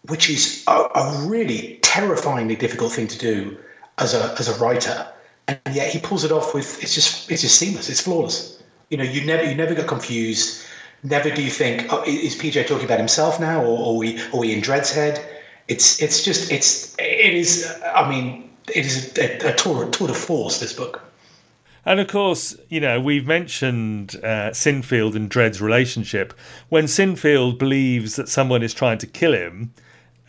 [0.04, 3.58] which is a, a really terrifyingly difficult thing to do
[3.98, 5.08] as a as a writer
[5.48, 7.90] and yet he pulls it off with it's just it's just seamless.
[7.90, 8.62] It's flawless.
[8.90, 10.64] You know, you never you never get confused.
[11.04, 14.40] Never do you think, oh, is PJ talking about himself now, or, are we are
[14.40, 15.24] we in Dredd's head?
[15.68, 17.72] It's it's just it's it is.
[17.96, 20.60] I mean, it is a, a tour a tour de force.
[20.60, 21.04] This book.
[21.86, 26.34] And of course, you know, we've mentioned uh, Sinfield and Dredd's relationship.
[26.68, 29.74] When Sinfield believes that someone is trying to kill him,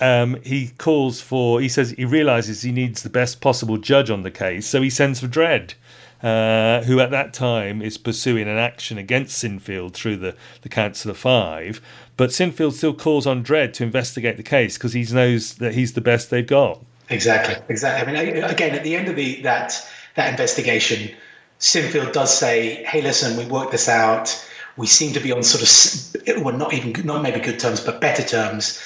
[0.00, 4.22] um, he calls for, he says he realizes he needs the best possible judge on
[4.22, 5.74] the case, so he sends for Dredd.
[6.20, 11.12] Uh, who at that time is pursuing an action against Sinfield through the, the Council
[11.12, 11.80] of Five.
[12.16, 15.92] But Sinfield still calls on Dredd to investigate the case because he knows that he's
[15.92, 16.84] the best they've got.
[17.08, 18.16] Exactly, exactly.
[18.16, 19.80] I mean, again, at the end of the that
[20.16, 21.14] that investigation,
[21.60, 24.44] Sinfield does say, "Hey, listen, we worked this out.
[24.76, 28.00] We seem to be on sort of well, not even not maybe good terms, but
[28.00, 28.82] better terms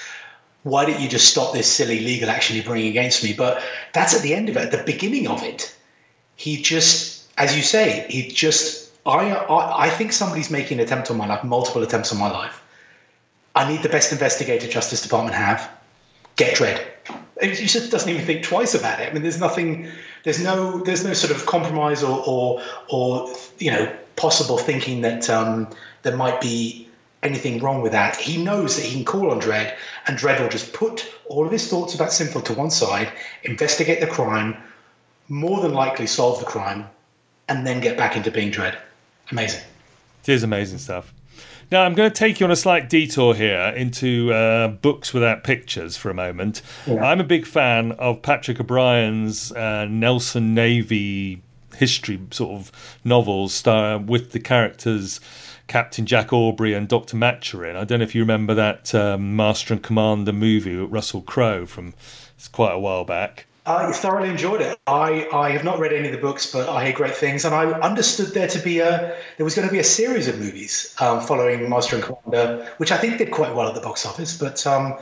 [0.63, 3.33] why don't you just stop this silly legal action you're bringing against me?
[3.33, 4.61] But that's at the end of it.
[4.61, 5.75] At the beginning of it,
[6.37, 11.11] he just, as you say, he just, I, I, I think somebody's making an attempt
[11.11, 12.63] on my life, multiple attempts on my life.
[13.55, 15.69] I need the best investigator Justice Department have.
[16.37, 16.83] Get Dredd.
[17.41, 19.11] He just doesn't even think twice about it.
[19.11, 19.89] I mean, there's nothing,
[20.23, 25.29] there's no, there's no sort of compromise or, or, or you know, possible thinking that
[25.29, 25.69] um,
[26.03, 26.89] there might be
[27.23, 28.17] anything wrong with that.
[28.17, 31.53] He knows that he can call on Dredd, and Dredd will just put all of
[31.53, 33.13] his thoughts about Sinfield to one side,
[33.45, 34.57] investigate the crime,
[35.29, 36.87] more than likely solve the crime,
[37.49, 38.77] and then get back into being Dredd.
[39.31, 39.63] Amazing.
[40.25, 41.13] It is amazing stuff.
[41.71, 45.43] Now, I'm going to take you on a slight detour here into uh, books without
[45.43, 46.61] pictures for a moment.
[46.87, 47.03] Yeah.
[47.03, 51.41] I'm a big fan of Patrick O'Brian's uh, Nelson Navy
[51.75, 55.19] history sort of novels star- with the characters
[55.67, 57.17] Captain Jack Aubrey and Dr.
[57.17, 57.77] Maturin.
[57.77, 61.67] I don't know if you remember that um, Master and Commander movie with Russell Crowe
[61.67, 61.95] from
[62.37, 63.47] it's quite a while back.
[63.65, 64.77] I thoroughly enjoyed it.
[64.89, 67.55] I, I have not read any of the books, but I hear great things, and
[67.55, 70.95] I understood there to be a there was going to be a series of movies
[70.99, 74.37] um, following Master and Commander, which I think did quite well at the box office,
[74.37, 74.99] but um,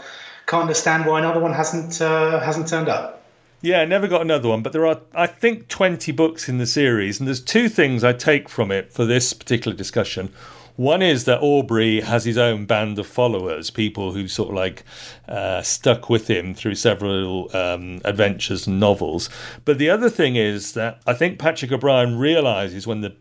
[0.47, 3.20] can't understand why another one hasn't uh, hasn't turned up.
[3.63, 6.67] Yeah, I never got another one, but there are, I think, 20 books in the
[6.67, 10.33] series, and there's two things I take from it for this particular discussion.
[10.77, 14.83] One is that Aubrey has his own band of followers, people who sort of like
[15.29, 19.29] uh, stuck with him through several um, adventures and novels.
[19.67, 23.15] But the other thing is that I think Patrick O'Brian realizes when the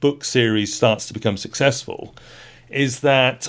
[0.00, 2.14] book series starts to become successful
[2.68, 3.48] is that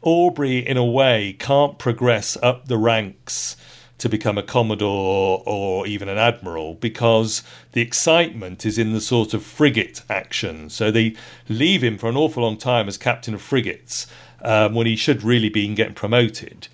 [0.00, 3.56] Aubrey, in a way, can't progress up the ranks
[4.02, 9.32] to become a commodore or even an admiral because the excitement is in the sort
[9.32, 10.68] of frigate action.
[10.68, 11.14] So they
[11.48, 14.08] leave him for an awful long time as captain of frigates
[14.42, 16.66] um, when he should really be getting promoted.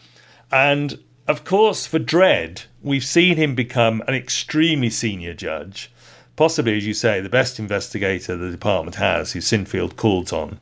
[0.50, 5.92] And of course, for Dredd, we've seen him become an extremely senior judge,
[6.34, 10.60] possibly, as you say, the best investigator the department has, who Sinfield calls on.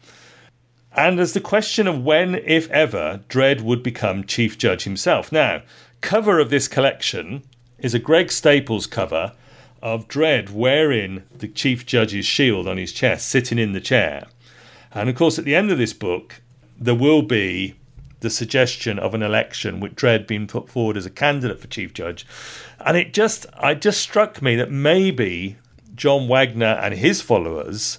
[0.97, 5.31] And there's the question of when, if ever, Dredd would become chief judge himself.
[5.31, 5.63] Now,
[6.07, 7.43] cover of this collection
[7.81, 9.33] is a Greg Staples cover
[9.83, 14.29] of Dredd wearing the Chief Judge's shield on his chest, sitting in the chair.
[14.93, 16.43] And of course, at the end of this book,
[16.79, 17.75] there will be
[18.21, 21.93] the suggestion of an election with Dredd being put forward as a candidate for Chief
[21.93, 22.25] Judge.
[22.79, 25.57] And it just, it just struck me that maybe
[25.97, 27.99] John Wagner and his followers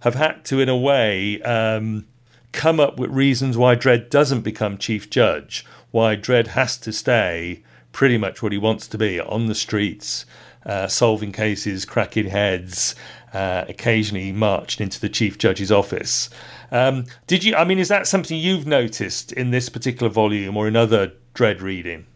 [0.00, 2.06] have had to, in a way, um,
[2.52, 7.62] come up with reasons why Dredd doesn't become Chief Judge why Dredd has to stay
[7.92, 10.24] pretty much what he wants to be on the streets,
[10.66, 12.96] uh, solving cases, cracking heads,
[13.32, 16.28] uh, occasionally marched into the chief judge's office.
[16.70, 17.54] Um, did you?
[17.54, 21.60] I mean, is that something you've noticed in this particular volume or in other Dredd
[21.60, 22.06] reading?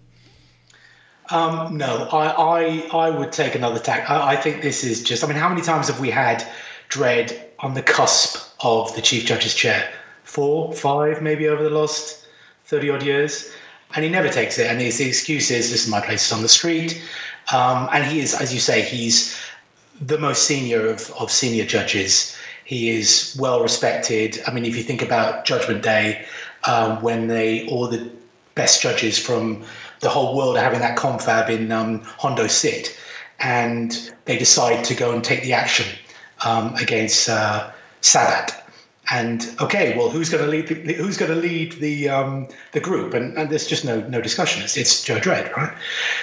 [1.29, 4.09] Um, no, I, I, I would take another tack.
[4.09, 5.25] I, I, think this is just.
[5.25, 6.47] I mean, how many times have we had
[6.89, 9.93] Dredd on the cusp of the chief judge's chair?
[10.27, 12.27] Four, five, maybe over the last
[12.67, 13.51] thirty odd years
[13.95, 14.67] and he never takes it.
[14.71, 17.03] And his excuse is, "This is my place on the street."
[17.53, 19.37] Um, and he is, as you say, he's
[20.01, 22.37] the most senior of, of senior judges.
[22.65, 24.43] He is well respected.
[24.47, 26.27] I mean, if you think about Judgment Day,
[26.65, 28.11] um, when they all the
[28.57, 29.65] best judges from
[30.01, 32.93] the whole world are having that confab in um, Hondo City,
[33.39, 35.87] and they decide to go and take the action
[36.45, 37.71] um, against uh,
[38.01, 38.66] Sabbat
[39.11, 42.81] and okay, well, who's going to lead the who's going to lead the um, the
[42.81, 43.15] group?
[43.15, 44.63] And, and there's just no no discussion.
[44.63, 45.73] It's, it's Joe Dredd, right?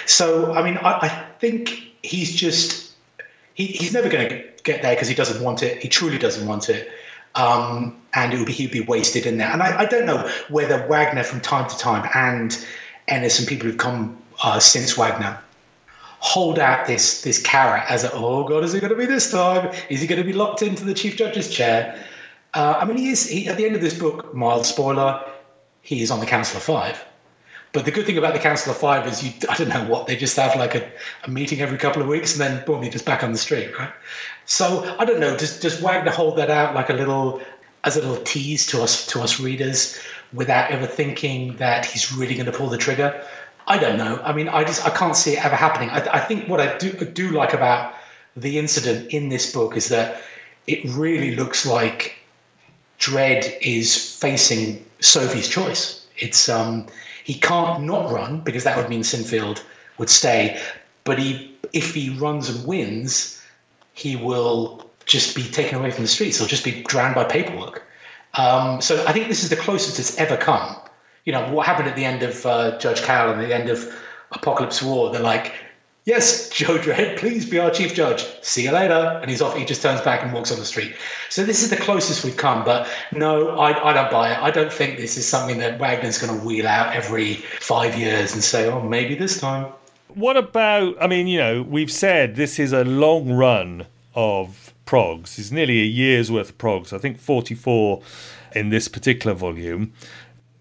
[0.06, 2.92] So I mean, I, I think he's just
[3.54, 5.82] he, he's never going to get there because he doesn't want it.
[5.82, 6.90] He truly doesn't want it,
[7.34, 9.48] um, and it would be he'd be wasted in there.
[9.48, 12.66] And I, I, don't know whether Wagner from time to time and
[13.08, 15.38] Ennis and people who've come uh, since Wagner
[16.18, 19.30] hold out this this carrot as a oh god is it going to be this
[19.30, 19.74] time?
[19.88, 21.98] Is he going to be locked into the chief judge's chair?
[22.54, 24.34] Uh, I mean, he is he, at the end of this book.
[24.34, 25.24] Mild spoiler:
[25.82, 27.04] he is on the Council of Five.
[27.72, 30.06] But the good thing about the Council of Five is you I don't know what
[30.06, 30.90] they just have like a,
[31.24, 33.76] a meeting every couple of weeks and then boom, you're just back on the street,
[33.78, 33.92] right?
[34.46, 35.36] So I don't know.
[35.36, 37.42] Does does Wagner hold that out like a little
[37.82, 39.98] as a little tease to us to us readers
[40.32, 43.26] without ever thinking that he's really going to pull the trigger?
[43.66, 44.20] I don't know.
[44.22, 45.90] I mean, I just I can't see it ever happening.
[45.90, 47.94] I, I think what I do do like about
[48.36, 50.22] the incident in this book is that
[50.66, 52.16] it really looks like
[52.98, 56.06] Dredd is facing Sophie's choice.
[56.16, 56.86] It's um,
[57.24, 59.62] he can't not run because that would mean Sinfield
[59.98, 60.60] would stay.
[61.04, 63.42] But he, if he runs and wins,
[63.92, 66.38] he will just be taken away from the streets.
[66.38, 67.82] He'll just be drowned by paperwork.
[68.34, 70.76] Um, so I think this is the closest it's ever come.
[71.24, 73.94] You know what happened at the end of uh, Judge Carroll and the end of
[74.32, 75.10] Apocalypse War.
[75.10, 75.52] They're like,
[76.06, 78.26] Yes, Joe Dredd, please be our chief judge.
[78.42, 79.18] See you later.
[79.22, 79.56] And he's off.
[79.56, 80.94] He just turns back and walks on the street.
[81.30, 82.62] So this is the closest we've come.
[82.62, 84.38] But no, I, I don't buy it.
[84.38, 88.34] I don't think this is something that Wagner's going to wheel out every five years
[88.34, 89.72] and say, oh, maybe this time.
[90.08, 95.38] What about, I mean, you know, we've said this is a long run of progs.
[95.38, 96.92] It's nearly a year's worth of progs.
[96.92, 98.02] I think 44
[98.54, 99.92] in this particular volume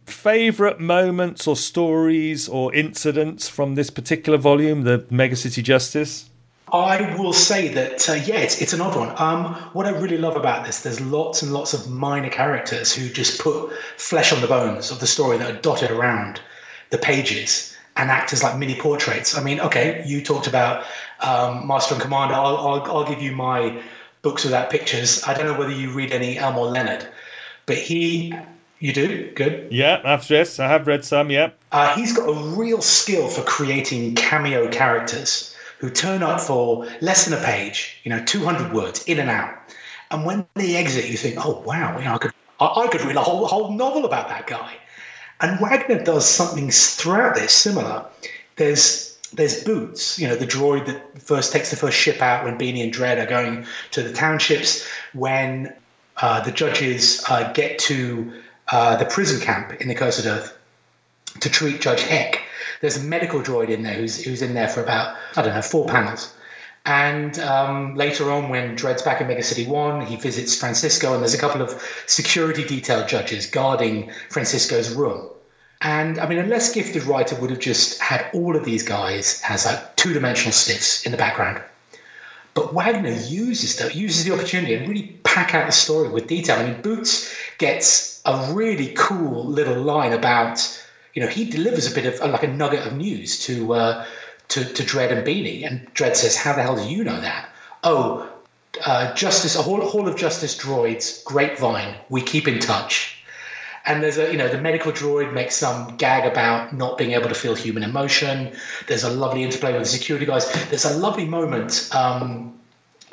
[0.05, 6.29] favorite moments or stories or incidents from this particular volume, the Megacity Justice?
[6.71, 9.13] I will say that uh, yeah, it's, it's an odd one.
[9.17, 13.09] Um, what I really love about this, there's lots and lots of minor characters who
[13.09, 16.41] just put flesh on the bones of the story that are dotted around
[16.89, 19.37] the pages and act as like mini portraits.
[19.37, 20.83] I mean, okay, you talked about
[21.19, 22.33] um, Master and Commander.
[22.33, 23.79] I'll, I'll, I'll give you my
[24.23, 25.23] books without pictures.
[25.25, 27.07] I don't know whether you read any Elmore Leonard,
[27.67, 28.33] but he
[28.83, 29.31] you do?
[29.33, 29.71] Good.
[29.71, 31.51] Yeah, after this, I have read some, yeah.
[31.71, 37.23] Uh, he's got a real skill for creating cameo characters who turn up for less
[37.23, 39.55] than a page, you know, 200 words, in and out.
[40.11, 43.01] And when they exit, you think, oh, wow, you know, I could, I, I could
[43.05, 44.73] read a whole, whole novel about that guy.
[45.39, 48.05] And Wagner does something throughout this similar.
[48.57, 52.59] There's there's Boots, you know, the droid that first takes the first ship out when
[52.59, 54.85] Beanie and Dredd are going to the townships.
[55.13, 55.73] When
[56.17, 58.31] uh, the judges uh, get to
[58.73, 60.57] uh, the prison camp in the Cursed Earth
[61.41, 62.41] to treat Judge Heck.
[62.81, 65.61] There's a medical droid in there who's, who's in there for about, I don't know,
[65.61, 66.33] four panels.
[66.83, 71.21] And um, later on, when Dredd's back in Mega City 1, he visits Francisco, and
[71.21, 75.29] there's a couple of security detail judges guarding Francisco's room.
[75.81, 79.39] And I mean, a less gifted writer would have just had all of these guys
[79.47, 81.61] as like two dimensional stiffs in the background.
[82.55, 86.59] But Wagner uses the, uses the opportunity and really pack out the story with detail.
[86.59, 91.95] I mean, Boots gets a really cool little line about, you know, he delivers a
[91.95, 94.05] bit of like a nugget of news to uh,
[94.49, 97.49] to, to Dredd and Beanie, and Dredd says, "How the hell do you know that?"
[97.83, 98.29] Oh,
[98.85, 101.95] uh, Justice, Hall, Hall of Justice droids, Grapevine.
[102.09, 103.17] We keep in touch.
[103.85, 107.27] And there's a, you know, the medical droid makes some gag about not being able
[107.27, 108.55] to feel human emotion.
[108.87, 110.49] There's a lovely interplay with the security guys.
[110.69, 111.89] There's a lovely moment.
[111.93, 112.57] Um,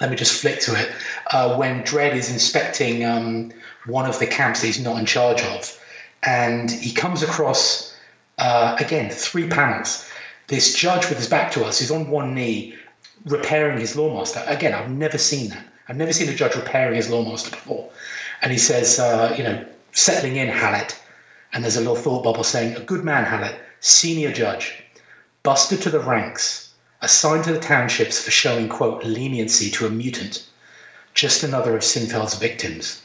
[0.01, 0.91] let me just flick to it
[1.33, 3.53] uh, when Dredd is inspecting um,
[3.87, 5.79] one of the camps that he's not in charge of,
[6.23, 7.97] and he comes across
[8.39, 10.09] uh, again three panels.
[10.49, 12.75] This judge with his back to us, who's on one knee,
[13.25, 14.43] repairing his lawmaster.
[14.49, 15.65] Again, I've never seen that.
[15.89, 17.89] I've never seen a judge repairing his lawmaster before.
[18.43, 20.99] And he says, uh, you know, settling in, Hallett.
[21.53, 24.83] And there's a little thought bubble saying, a good man, Hallett, senior judge,
[25.43, 26.73] busted to the ranks,
[27.03, 30.47] assigned to the townships for showing, quote, leniency to a mutant.
[31.15, 33.03] Just another of Sinfield's victims.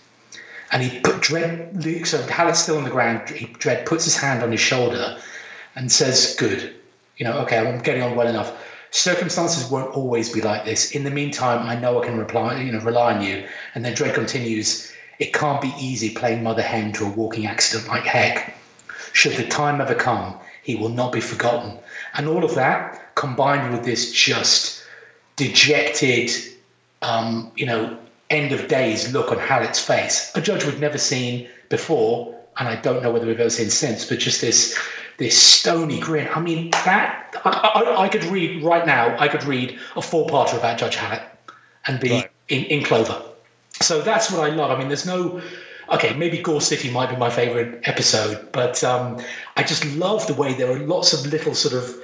[0.72, 3.30] And he put Dredd, so Hallett's still on the ground.
[3.30, 5.18] He, Dredd puts his hand on his shoulder
[5.76, 6.76] and says, good.
[7.18, 8.52] You know, okay, I'm getting on well enough.
[8.92, 10.92] Circumstances won't always be like this.
[10.92, 13.48] In the meantime, I know I can reply, you know, rely on you.
[13.74, 17.88] And then Dredd continues, it can't be easy playing mother hen to a walking accident
[17.88, 18.58] like Heck.
[19.14, 21.78] Should the time ever come, he will not be forgotten.
[22.16, 24.84] And all of that combined with this just
[25.36, 26.32] dejected,
[27.02, 27.98] um, you know,
[28.30, 32.76] end of days look on Hallett's face, a judge we've never seen before, and I
[32.76, 34.78] don't know whether we've ever seen since, but just this
[35.18, 36.28] this stony grin.
[36.34, 39.18] I mean, that I, I, I could read right now.
[39.18, 41.22] I could read a four-parter about Judge Hallett
[41.88, 42.32] and be right.
[42.50, 43.22] in, in Clover.
[43.82, 44.72] So that's what I love.
[44.72, 45.42] I mean, there's no.
[45.92, 49.22] Okay, maybe Gore City might be my favorite episode, but um,
[49.56, 51.96] I just love the way there are lots of little sort of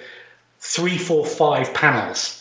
[0.59, 2.40] three, four, five panels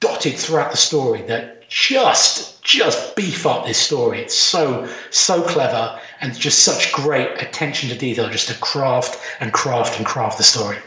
[0.00, 4.20] dotted throughout the story that just just beef up this story.
[4.20, 9.52] It's so so clever and just such great attention to detail, just to craft and
[9.52, 10.78] craft and craft the story.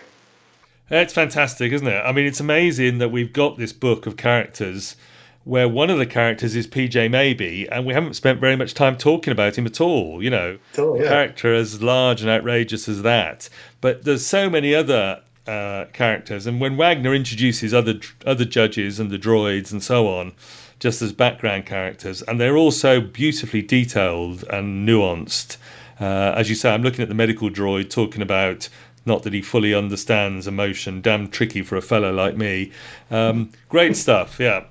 [0.89, 2.01] It's fantastic, isn't it?
[2.03, 4.95] I mean, it's amazing that we've got this book of characters
[5.43, 8.97] where one of the characters is PJ Maybe, and we haven't spent very much time
[8.97, 10.21] talking about him at all.
[10.23, 11.07] You know, all, yeah.
[11.07, 13.49] character as large and outrageous as that.
[13.81, 19.09] But there's so many other uh, characters, and when Wagner introduces other other judges and
[19.09, 20.33] the droids and so on,
[20.79, 25.57] just as background characters, and they're also beautifully detailed and nuanced.
[25.99, 28.69] Uh, as you say, I'm looking at the medical droid talking about
[29.05, 31.01] not that he fully understands emotion.
[31.01, 32.71] Damn tricky for a fellow like me.
[33.09, 34.65] Um, great stuff, yeah.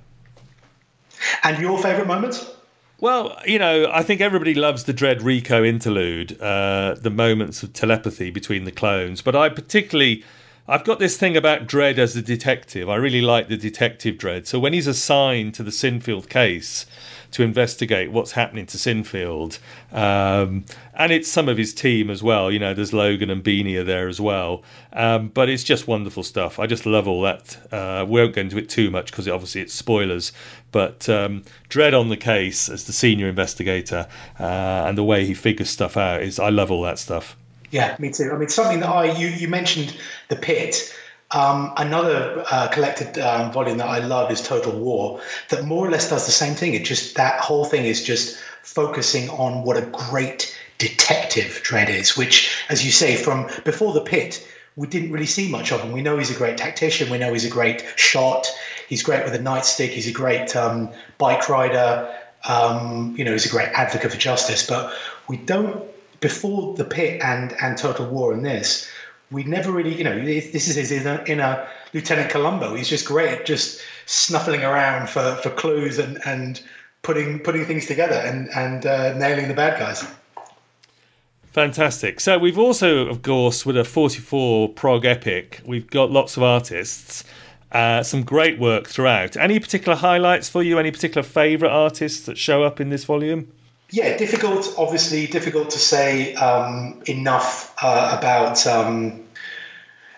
[1.43, 2.51] And your favourite moments?
[3.01, 7.73] Well, you know, I think everybody loves the Dredd Rico interlude, uh, the moments of
[7.73, 9.23] telepathy between the clones.
[9.23, 10.25] But I particularly,
[10.69, 12.91] I've got this thing about Dredd as a detective.
[12.91, 14.47] I really like the detective Dredd.
[14.47, 16.85] So when he's assigned to the Sinfield case,
[17.31, 19.59] to investigate what's happening to Sinfield.
[19.93, 20.65] Um,
[20.95, 22.51] and it's some of his team as well.
[22.51, 24.63] You know, there's Logan and Beanie are there as well.
[24.93, 26.59] Um, but it's just wonderful stuff.
[26.59, 27.59] I just love all that.
[27.73, 30.33] Uh, we won't go into it too much because obviously it's spoilers.
[30.73, 34.09] But um, Dredd on the case as the senior investigator
[34.41, 34.43] uh,
[34.87, 37.37] and the way he figures stuff out is I love all that stuff.
[37.71, 38.31] Yeah, me too.
[38.33, 39.97] I mean, something that I you you mentioned
[40.29, 40.95] the pit.
[41.31, 45.91] Um, another uh, collected um, volume that I love is Total War, that more or
[45.91, 46.73] less does the same thing.
[46.73, 52.17] It just that whole thing is just focusing on what a great detective Dredd is,
[52.17, 54.47] which, as you say, from before the pit,
[54.77, 55.93] we didn't really see much of him.
[55.93, 57.11] We know he's a great tactician.
[57.11, 58.47] We know he's a great shot.
[58.89, 59.89] He's great with a nightstick.
[59.89, 62.15] He's a great um, bike rider.
[62.49, 64.67] Um, you know, he's a great advocate for justice.
[64.67, 64.95] But
[65.29, 65.85] we don't
[66.21, 68.91] before the pit and and Total War and this
[69.31, 72.75] we never really, you know, this is his inner, inner Lieutenant Columbo.
[72.75, 76.63] He's just great at just snuffling around for, for clues and, and
[77.03, 80.07] putting putting things together and and uh, nailing the bad guys.
[81.53, 82.21] Fantastic.
[82.21, 87.25] So we've also, of course, with a 44 prog epic, we've got lots of artists.
[87.71, 89.37] Uh, some great work throughout.
[89.37, 90.79] Any particular highlights for you?
[90.79, 93.53] Any particular favourite artists that show up in this volume?
[93.91, 94.75] Yeah, difficult.
[94.77, 99.25] Obviously, difficult to say um, enough uh, about um,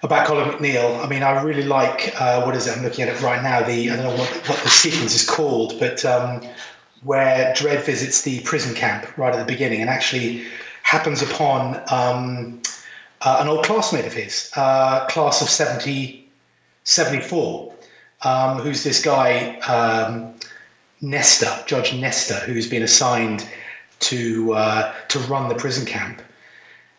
[0.02, 1.04] about Colin MacNeil.
[1.04, 2.76] I mean, I really like uh, what is it?
[2.76, 3.62] I'm looking at it right now.
[3.62, 6.42] The I don't know what, what the sequence is called, but um,
[7.02, 10.44] where Dredd visits the prison camp right at the beginning and actually
[10.82, 12.60] happens upon um,
[13.20, 16.28] uh, an old classmate of his, uh, class of 70,
[16.84, 17.74] 74,
[18.22, 19.58] um, who's this guy,
[21.00, 23.46] Nestor, Judge Nestor, who's been assigned
[24.00, 26.22] to uh, to run the prison camp.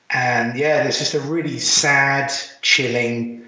[0.09, 2.31] And yeah, there's just a really sad,
[2.61, 3.45] chilling,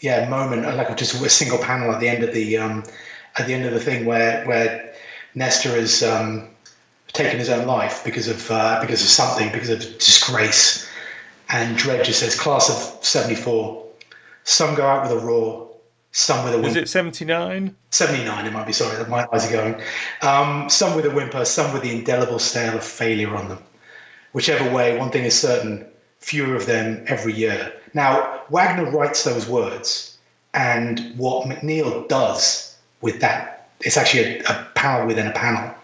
[0.00, 2.84] yeah, moment, like just a single panel at the end of the um,
[3.38, 4.94] at the end of the thing where where
[5.34, 6.48] Nestor has um,
[7.12, 10.88] taken his own life because of uh, because of something, because of disgrace.
[11.48, 13.86] And Dredd just says, "Class of '74,
[14.44, 15.70] some go out with a roar,
[16.12, 16.68] some with a whimper.
[16.68, 17.74] Is it 79?
[17.90, 19.82] 79, it might be, sorry, my eyes are going.
[20.20, 23.58] Um, some with a whimper, some with the indelible stain of failure on them.
[24.32, 25.86] Whichever way, one thing is certain
[26.20, 27.72] fewer of them every year.
[27.94, 30.18] Now, Wagner writes those words,
[30.54, 35.74] and what MacNeil does with that, it's actually a, a panel within a panel,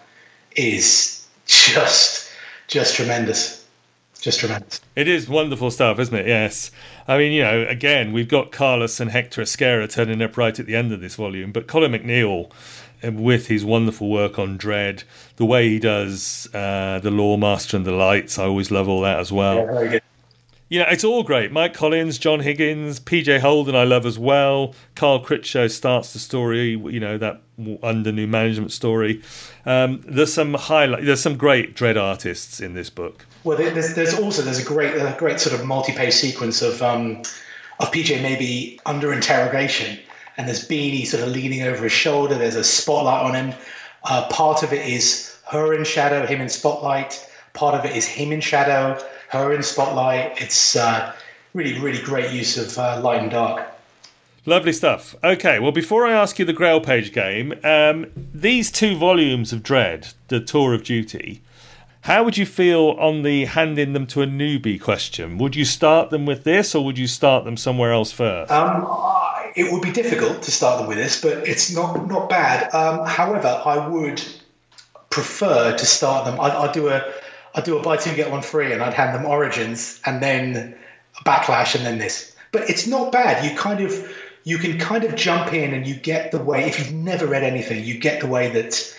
[0.57, 2.31] is just
[2.66, 3.57] just tremendous.
[4.20, 4.80] Just tremendous.
[4.96, 6.26] It is wonderful stuff, isn't it?
[6.26, 6.72] Yes.
[7.06, 10.66] I mean, you know, again, we've got Carlos and Hector Ezquerra turning up right at
[10.66, 12.50] the end of this volume, but Colin MacNeil,
[13.04, 15.04] uh, with his wonderful work on Dredd,
[15.36, 19.20] the way he does uh, the Lawmaster and the Lights, I always love all that
[19.20, 19.58] as well.
[19.58, 20.02] Yeah, very good.
[20.70, 21.50] Yeah, it's all great.
[21.50, 24.74] Mike Collins, John Higgins, PJ Holden, I love as well.
[24.96, 27.40] Carl Critchlow starts the story, you know, that
[27.82, 29.22] under new management story.
[29.64, 31.06] Um, there's some highlight.
[31.06, 33.24] There's some great Dredd artists in this book.
[33.45, 37.22] Well, there's, there's also there's a great a great sort of multi-page sequence of um,
[37.80, 39.99] of PJ Maybe under interrogation,
[40.36, 42.36] and there's Beanie sort of leaning over his shoulder.
[42.36, 43.59] There's a spotlight on him.
[44.05, 47.24] Uh, part of it is her in shadow, him in spotlight.
[47.55, 50.41] Part of it is him in shadow her in spotlight.
[50.41, 51.14] It's uh,
[51.55, 53.66] really, really great use of uh, light and dark.
[54.47, 55.14] Lovely stuff.
[55.22, 59.62] Okay, well, before I ask you the Grail Page game, um, these two volumes of
[59.62, 61.43] Dredd, the Tour of Duty,
[62.03, 65.38] how would you feel on the handing them to a newbie question?
[65.38, 68.51] Would you start them with this, or would you start them somewhere else first?
[68.53, 68.86] Um,
[69.57, 72.72] it would be difficult to start them with this, but it's not not bad.
[72.74, 74.22] Um, however, I would
[75.11, 76.40] prefer to start them.
[76.40, 77.03] I'd, I'd do a
[77.55, 80.76] I'd do a buy two get one free, and I'd hand them Origins, and then
[81.26, 82.36] Backlash, and then this.
[82.53, 83.44] But it's not bad.
[83.44, 86.64] You kind of you can kind of jump in, and you get the way.
[86.66, 88.96] If you've never read anything, you get the way that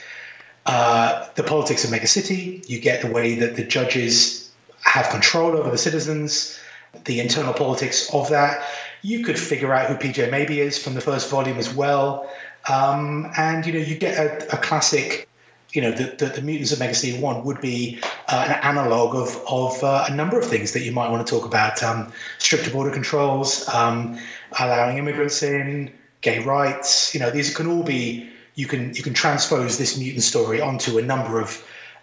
[0.70, 2.62] uh, the politics of Mega City.
[2.68, 4.52] You get the way that the judges
[4.82, 6.60] have control over the citizens,
[7.06, 8.64] the internal politics of that.
[9.02, 12.30] You could figure out who PJ Maybe is from the first volume as well.
[12.70, 15.28] Um, and you know you get a, a classic
[15.72, 19.16] you know, the, the, the, Mutants of Mega City 1 would be uh, an analog
[19.16, 21.84] of, of uh, a number of things that you might want to talk about.
[21.84, 24.18] Um, stricter border controls, um,
[24.60, 25.92] allowing immigrants in,
[26.22, 27.14] gay rights.
[27.14, 30.98] You know, these can all be, you can, you can transpose this mutant story onto
[30.98, 31.50] a number of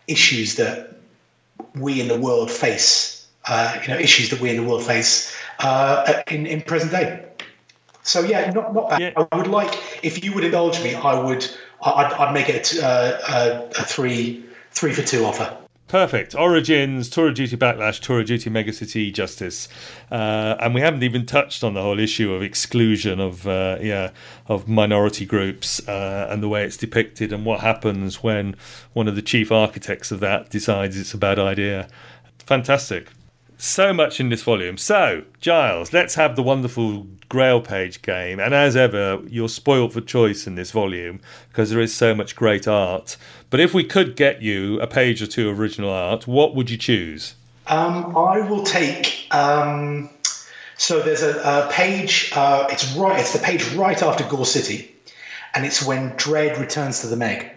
[0.06, 0.96] issues that
[1.74, 5.36] we in the world face, uh, you know, issues that we in the world face
[5.58, 7.08] uh, in, in present day.
[8.02, 9.00] So, yeah, not, not bad.
[9.00, 9.24] Yeah.
[9.32, 11.44] I would like, if you would indulge me, I would
[11.82, 15.56] I'd, I'd make it a, a, a, three three for two offer.
[15.88, 16.34] Perfect.
[16.34, 19.68] Origins, Tour of Duty Backlash, Tour of Duty Mega City Justice,
[20.10, 24.10] uh, and we haven't even touched on the whole issue of exclusion of uh, yeah
[24.48, 28.56] of minority groups uh, and the way it's depicted and what happens when
[28.94, 31.88] one of the chief architects of that decides it's a bad idea.
[32.40, 33.08] Fantastic
[33.58, 34.76] so much in this volume.
[34.78, 38.38] So, Giles, let's have the wonderful Grail Page game.
[38.38, 42.36] And as ever, you're spoilt for choice in this volume because there is so much
[42.36, 43.16] great art.
[43.50, 46.70] But if we could get you a page or two of original art, what would
[46.70, 47.34] you choose?
[47.66, 49.26] Um, I will take.
[49.30, 50.10] Um,
[50.76, 52.30] so there's a, a page.
[52.34, 53.18] Uh, it's right.
[53.18, 54.94] It's the page right after Gore City,
[55.54, 57.50] and it's when Dredd returns to the Meg.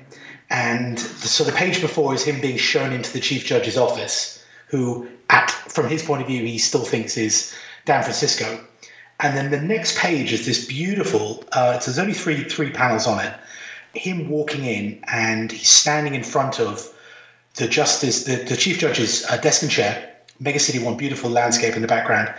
[0.49, 5.07] And so the page before is him being shown into the chief judge's office, who
[5.29, 7.55] at from his point of view, he still thinks is
[7.85, 8.65] Dan Francisco.
[9.19, 11.43] And then the next page is this beautiful.
[11.51, 13.33] Uh, so there's only three three panels on it.
[13.93, 16.87] Him walking in, and he's standing in front of
[17.55, 20.15] the justice, the, the chief judge's uh, desk and chair.
[20.39, 22.33] Mega City One, beautiful landscape in the background,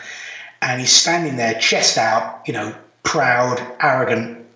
[0.63, 4.47] and he's standing there, chest out, you know, proud, arrogant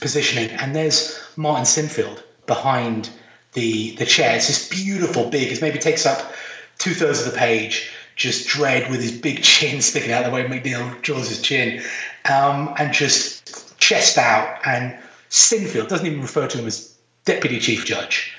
[0.00, 0.50] positioning.
[0.50, 3.10] And there's Martin Sinfield behind
[3.52, 4.36] the the chair.
[4.36, 5.52] It's this beautiful, big.
[5.52, 6.32] It maybe takes up
[6.78, 10.44] two thirds of the page, just Dredd with his big chin sticking out the way
[10.44, 11.82] MacNeil draws his chin,
[12.30, 14.58] um, and just chest out.
[14.64, 14.98] And
[15.30, 18.32] Sinfield doesn't even refer to him as deputy chief judge.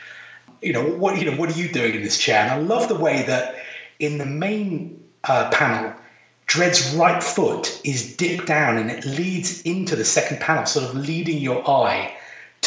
[0.61, 1.19] You know what?
[1.19, 2.41] You know what are you doing in this chair?
[2.41, 3.55] And I love the way that
[3.99, 5.93] in the main uh, panel,
[6.47, 10.95] Dredd's right foot is dipped down and it leads into the second panel, sort of
[10.95, 12.15] leading your eye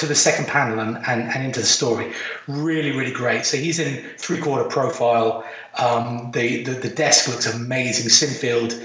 [0.01, 2.13] to the second panel and, and, and into the story.
[2.49, 3.45] Really, really great.
[3.45, 5.45] So he's in three quarter profile.
[5.79, 8.09] Um, the, the, the desk looks amazing.
[8.11, 8.83] Sinfield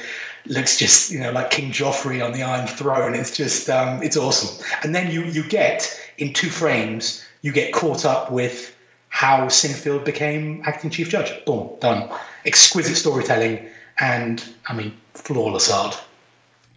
[0.48, 3.16] looks just you know like King Joffrey on the Iron Throne.
[3.16, 4.64] It's just um, it's awesome.
[4.84, 8.76] And then you you get in two frames you get caught up with
[9.10, 11.32] how Sinfield became acting chief judge.
[11.46, 12.10] Boom, done.
[12.46, 15.98] Exquisite storytelling and I mean flawless art.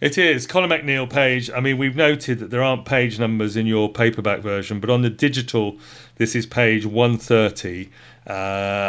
[0.01, 1.51] It is Colin MacNeil page.
[1.51, 5.03] I mean, we've noted that there aren't page numbers in your paperback version, but on
[5.03, 5.76] the digital,
[6.18, 7.90] this is page 130.
[8.24, 8.30] Uh,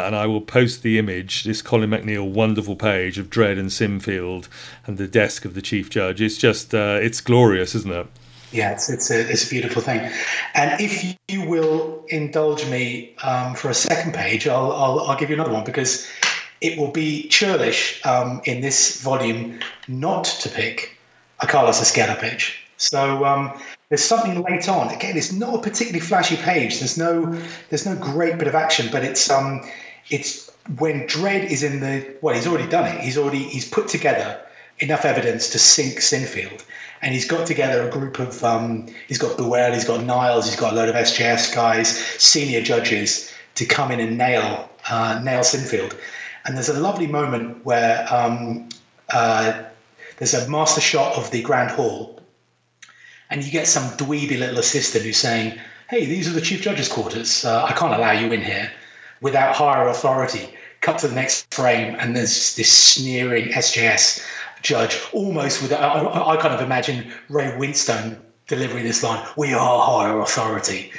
[0.06, 4.48] and I will post the image, this Colin MacNeil wonderful page of Dredd and Sinfield
[4.86, 6.22] and the desk of the Chief Judge.
[6.22, 8.06] It's just, uh, it's glorious, isn't it?
[8.52, 10.08] Yeah, it's, it's, a, it's a beautiful thing.
[10.54, 15.28] And if you will indulge me um, for a second page, I'll, I'll, I'll give
[15.28, 16.08] you another one because
[16.60, 19.58] it will be churlish um, in this volume
[19.88, 20.98] not to pick
[21.40, 22.60] a Carlos page.
[22.76, 24.88] So um, there's something late on.
[24.88, 26.78] Again, it's not a particularly flashy page.
[26.78, 27.38] There's no
[27.68, 29.62] there's no great bit of action, but it's um
[30.08, 33.00] it's when Dredd is in the well, he's already done it.
[33.00, 34.40] He's already he's put together
[34.78, 36.64] enough evidence to sink Sinfield,
[37.02, 40.56] and he's got together a group of um, he's got Buell, he's got Niles, he's
[40.58, 45.40] got a load of SJS guys, senior judges to come in and nail uh, nail
[45.40, 45.98] Sinfield.
[46.46, 48.70] And there's a lovely moment where um,
[49.10, 49.64] uh,
[50.20, 52.20] there's a master shot of the Grand Hall,
[53.30, 55.58] and you get some dweeby little assistant who's saying,
[55.88, 57.44] "Hey, these are the chief judge's quarters.
[57.44, 58.70] Uh, I can't allow you in here
[59.22, 64.22] without higher authority." Cut to the next frame, and there's this sneering SJS
[64.62, 69.54] judge, almost with I, I, I kind of imagine Ray Winstone delivering this line, "We
[69.54, 70.92] are higher authority."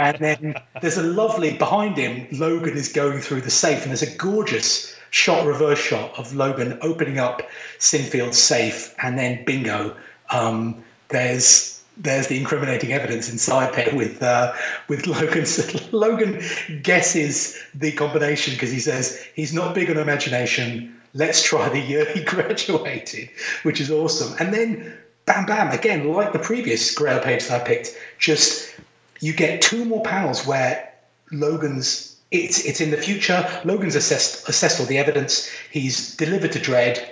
[0.00, 2.26] And then there's a lovely behind him.
[2.32, 6.76] Logan is going through the safe, and there's a gorgeous shot, reverse shot of Logan
[6.82, 7.40] opening up
[7.78, 9.96] Sinfield's safe, and then bingo,
[10.30, 14.52] um, there's there's the incriminating evidence inside there with uh,
[14.88, 15.46] with Logan.
[15.92, 16.42] Logan
[16.82, 21.00] guesses the combination because he says he's not big on imagination.
[21.14, 23.30] Let's try the year he graduated,
[23.62, 24.34] which is awesome.
[24.40, 28.74] And then bam, bam, again, like the previous Grail page that I picked, just
[29.20, 30.92] you get two more panels where
[31.30, 33.48] Logan's it's it's in the future.
[33.64, 35.48] Logan's assessed assessed all the evidence.
[35.70, 37.04] He's delivered to Dredd,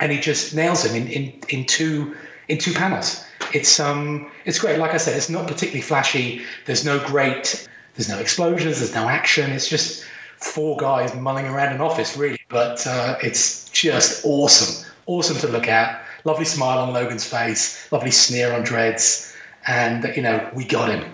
[0.00, 2.14] and he just nails him in, in, in two
[2.48, 3.24] in two panels.
[3.52, 4.78] It's um it's great.
[4.78, 6.42] Like I said, it's not particularly flashy.
[6.66, 7.68] There's no great.
[7.94, 8.78] There's no explosions.
[8.78, 9.50] There's no action.
[9.50, 10.04] It's just
[10.36, 12.40] four guys mulling around an office, really.
[12.48, 14.86] But uh, it's just awesome.
[15.06, 16.04] Awesome to look at.
[16.24, 17.90] Lovely smile on Logan's face.
[17.92, 19.34] Lovely sneer on Dredd's.
[19.66, 21.04] And you know, we got him.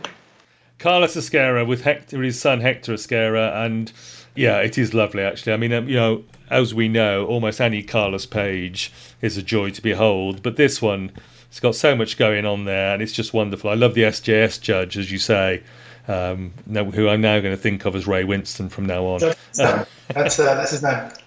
[0.79, 3.93] Carlos Ezquerra with Hector, his son Hector Ezquerra, and
[4.35, 5.53] yeah, it is lovely actually.
[5.53, 9.71] I mean, um, you know, as we know, almost any Carlos page is a joy
[9.71, 11.11] to behold, but this one,
[11.49, 13.71] it's got so much going on there, and it's just wonderful.
[13.71, 15.63] I love the SJS judge, as you say,
[16.07, 19.21] um, who I'm now going to think of as Ray Winstone from now on.
[19.21, 21.11] That's, uh, that's his name.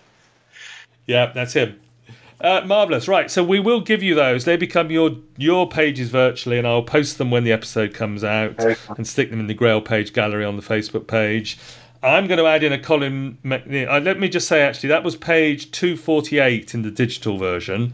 [1.08, 1.81] Yeah, that's him.
[2.44, 3.30] Uh, marvelous, right?
[3.30, 4.46] So we will give you those.
[4.46, 8.60] They become your your pages virtually, and I'll post them when the episode comes out
[8.98, 11.60] and stick them in the Grail page gallery on the Facebook page.
[12.04, 13.88] I'm going to add in a Colin MacNeil.
[13.88, 17.94] Uh, let me just say, actually, that was page 248 in the digital version.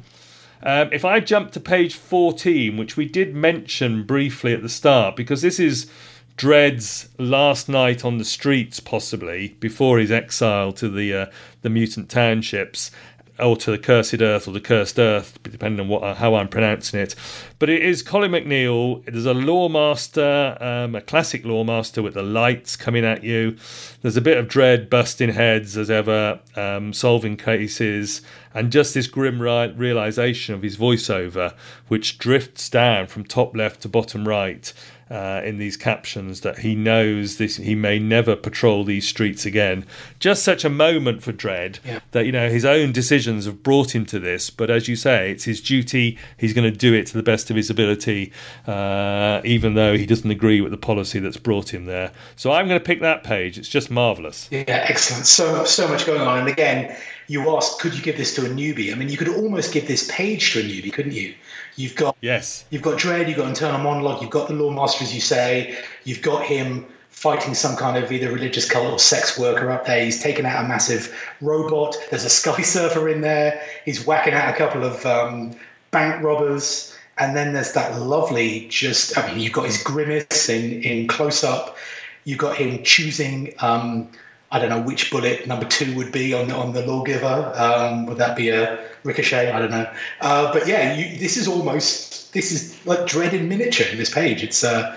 [0.64, 5.18] Um, if I jump to page 14, which we did mention briefly at the start,
[5.18, 5.92] because this is
[6.38, 11.26] Dredd's last night on the streets, possibly before his exile to the uh,
[11.64, 12.92] the mutant townships,
[13.40, 17.00] or to the cursed earth or the cursed earth, depending on what how I'm pronouncing
[17.00, 17.16] it.
[17.60, 19.04] But it is Colin MacNeil.
[19.06, 23.58] There's a lawmaster, um, a classic lawmaster with the lights coming at you.
[24.02, 28.22] There's a bit of Dredd, busting heads as ever, um, solving cases,
[28.54, 31.54] and just this grim realization of his voiceover,
[31.88, 34.74] which drifts down from top left to bottom right
[35.10, 39.86] uh, in these captions that he knows this he may never patrol these streets again.
[40.20, 42.00] Just such a moment for Dredd yeah.
[42.12, 44.50] that you know his own decisions have brought him to this.
[44.50, 46.18] But as you say, it's his duty.
[46.38, 48.32] He's going to do it to the best of his ability,
[48.66, 52.12] uh, even though he doesn't agree with the policy that's brought him there.
[52.36, 53.58] So I'm going to pick that page.
[53.58, 54.50] It's just marvelous.
[54.52, 55.26] Yeah, excellent.
[55.26, 56.96] So so much going on, and again.
[57.30, 58.90] You asked, could you give this to a newbie?
[58.90, 61.36] I mean, you could almost give this page to a newbie, couldn't you?
[61.78, 62.66] You've got yes.
[62.72, 63.28] You've got Dredd.
[63.28, 64.22] You've got internal monologue.
[64.22, 65.78] You've got the Lawmaster, as you say.
[66.04, 70.04] You've got him fighting some kind of either religious cult or sex worker up there.
[70.04, 71.96] He's taken out a massive robot.
[72.10, 73.62] There's a sky surfer in there.
[73.86, 75.56] He's whacking out a couple of um,
[75.92, 76.96] bank robbers.
[77.20, 81.44] And then there's that lovely, just I mean, you've got his grimace in in close
[81.44, 81.78] up.
[82.26, 83.54] You've got him choosing.
[83.60, 84.10] Um,
[84.52, 87.52] I don't know which bullet number two would be on on the lawgiver.
[87.56, 89.52] Um, would that be a ricochet?
[89.52, 89.92] I don't know.
[90.22, 94.14] Uh, but yeah, you, this is almost this is like Dredd in miniature in this
[94.14, 94.44] page.
[94.44, 94.96] It's uh,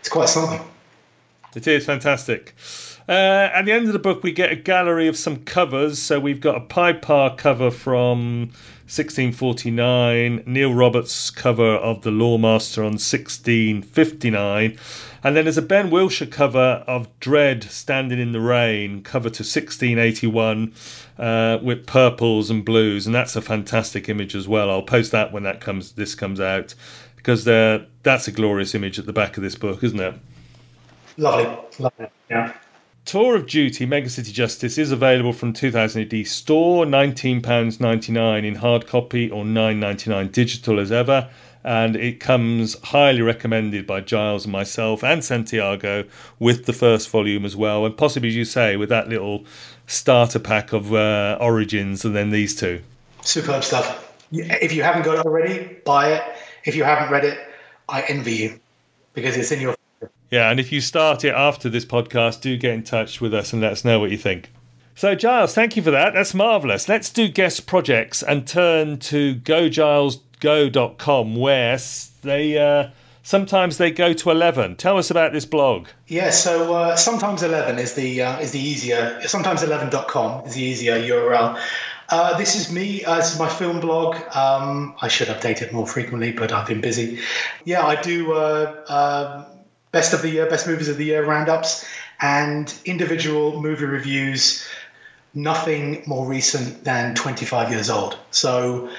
[0.00, 0.60] it's quite something.
[1.54, 2.54] It is fantastic.
[3.08, 6.00] Uh, at the end of the book, we get a gallery of some covers.
[6.00, 8.50] So we've got a Pye Parr cover from
[8.90, 14.76] 1649, Neil Roberts cover of The Lawmaster on 1659,
[15.22, 19.44] and then there's a Ben Willsher cover of Dredd Standing in the Rain, cover to
[19.44, 20.74] 1681,
[21.18, 24.68] uh, with purples and blues, and that's a fantastic image as well.
[24.68, 25.92] I'll post that when that comes.
[25.92, 26.74] This comes out
[27.14, 30.14] because that's a glorious image at the back of this book, isn't it?
[31.16, 32.54] Lovely, lovely, yeah.
[33.10, 38.86] Tour of Duty Mega City Justice is available from 2000 AD store, £19.99 in hard
[38.86, 41.28] copy or $9.99 digital as ever.
[41.64, 46.04] And it comes highly recommended by Giles and myself and Santiago
[46.38, 47.84] with the first volume as well.
[47.84, 49.44] And possibly, as you say, with that little
[49.88, 52.80] starter pack of uh, Origins and then these two.
[53.22, 54.16] Superb stuff.
[54.30, 56.22] If you haven't got it already, buy it.
[56.64, 57.40] If you haven't read it,
[57.88, 58.60] I envy you
[59.14, 59.74] because it's in your
[60.30, 63.52] yeah, and if you start it after this podcast, do get in touch with us
[63.52, 64.52] and let us know what you think.
[64.94, 66.14] So, Giles, thank you for that.
[66.14, 66.88] That's marvellous.
[66.88, 71.78] Let's do guest projects and turn to gogilesgo.com, where
[72.22, 72.90] they uh,
[73.22, 74.76] sometimes they go to 11.
[74.76, 75.88] Tell us about this blog.
[76.06, 79.20] Yeah, so uh, sometimes 11 is the uh, is the easier.
[79.26, 81.58] Sometimes 11.com is the easier URL.
[82.10, 83.04] Uh, this is me.
[83.04, 84.16] Uh, this is my film blog.
[84.36, 87.20] Um, I should update it more frequently, but I've been busy.
[87.64, 89.59] Yeah, I do uh, um,
[89.92, 91.86] best of the year, best movies of the year roundups,
[92.20, 94.66] and individual movie reviews.
[95.32, 98.18] Nothing more recent than 25 years old.
[98.32, 98.90] So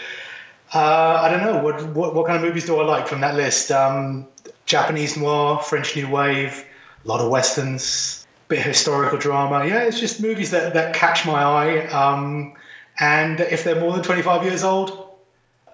[0.73, 3.35] uh, I don't know what, what, what kind of movies do I like from that
[3.35, 3.71] list.
[3.71, 4.27] Um,
[4.65, 6.65] Japanese noir, French New Wave,
[7.03, 9.65] a lot of westerns, bit of historical drama.
[9.65, 11.87] Yeah, it's just movies that, that catch my eye.
[11.87, 12.53] Um,
[12.99, 15.09] and if they're more than 25 years old,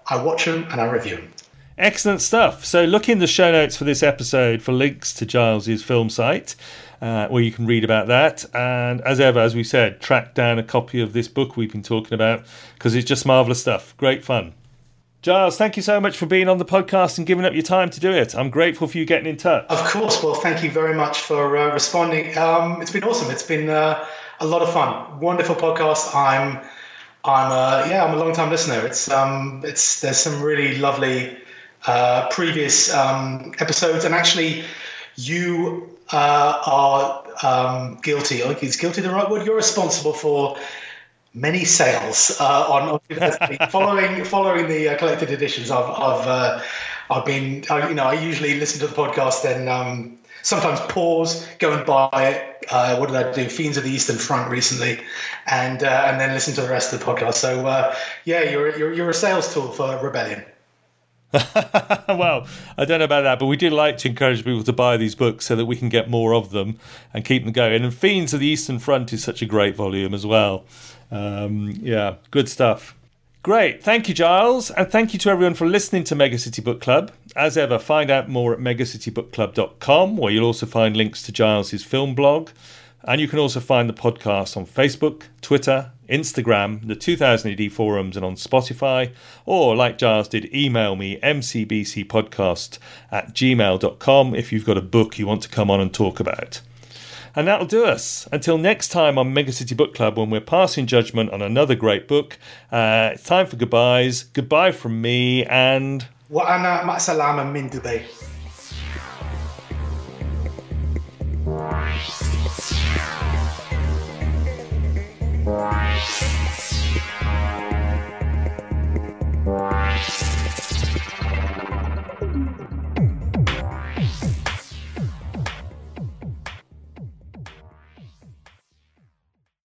[0.08, 1.32] I watch them and I review them.
[1.78, 2.64] Excellent stuff.
[2.64, 6.56] So look in the show notes for this episode for links to Giles's film site.
[7.00, 8.44] Uh, where you can read about that.
[8.52, 11.84] And as ever, as we said, track down a copy of this book we've been
[11.84, 12.44] talking about
[12.74, 13.96] because it's just marvellous stuff.
[13.98, 14.52] Great fun.
[15.22, 17.88] Giles, thank you so much for being on the podcast and giving up your time
[17.90, 18.34] to do it.
[18.34, 19.66] I'm grateful for you getting in touch.
[19.68, 20.20] Of course.
[20.24, 22.36] Well, thank you very much for uh, responding.
[22.36, 23.30] Um, it's been awesome.
[23.30, 24.04] It's been uh,
[24.40, 25.20] a lot of fun.
[25.20, 26.12] Wonderful podcast.
[26.16, 26.56] I'm,
[27.24, 28.84] I'm, uh, yeah, I'm a long time listener.
[28.84, 31.36] It's, um, it's, there's some really lovely
[31.86, 34.64] uh, previous um, episodes, and actually,
[35.16, 38.42] you uh, are um, guilty.
[38.42, 39.46] Or is guilty the right word?
[39.46, 40.56] You're responsible for
[41.34, 43.00] many sales uh, on,
[43.70, 45.70] following following the uh, collected editions.
[45.70, 46.62] I've I've, uh,
[47.10, 51.46] I've been I, you know I usually listen to the podcast and um, sometimes pause,
[51.58, 52.66] go and buy it.
[52.70, 53.48] Uh, what did I do?
[53.48, 55.00] Fiends of the Eastern Front recently,
[55.46, 57.34] and uh, and then listen to the rest of the podcast.
[57.34, 57.94] So uh,
[58.24, 60.44] yeah, you're, you're you're a sales tool for Rebellion.
[61.32, 62.46] well,
[62.78, 65.14] I don't know about that, but we did like to encourage people to buy these
[65.14, 66.78] books so that we can get more of them
[67.12, 67.84] and keep them going.
[67.84, 70.64] And Fiends of the Eastern Front is such a great volume as well.
[71.10, 72.94] Um, yeah, good stuff.
[73.42, 73.82] Great.
[73.82, 74.70] Thank you, Giles.
[74.70, 77.12] And thank you to everyone for listening to Megacity Book Club.
[77.36, 82.14] As ever, find out more at megacitybookclub.com, where you'll also find links to Giles's film
[82.14, 82.50] blog.
[83.04, 88.15] And you can also find the podcast on Facebook, Twitter, Instagram, the 2000 AD forums,
[88.15, 89.11] and on Spotify.
[89.45, 92.79] Or, like Giles did, email me, mcbcpodcast
[93.11, 96.61] at gmail.com, if you've got a book you want to come on and talk about.
[97.35, 98.27] And that'll do us.
[98.31, 102.37] Until next time on Megacity Book Club, when we're passing judgment on another great book,
[102.71, 104.23] uh, it's time for goodbyes.
[104.23, 106.05] Goodbye from me and.
[106.29, 108.01] وأنا مع سلامة من دبي.
[115.44, 115.98] Wow.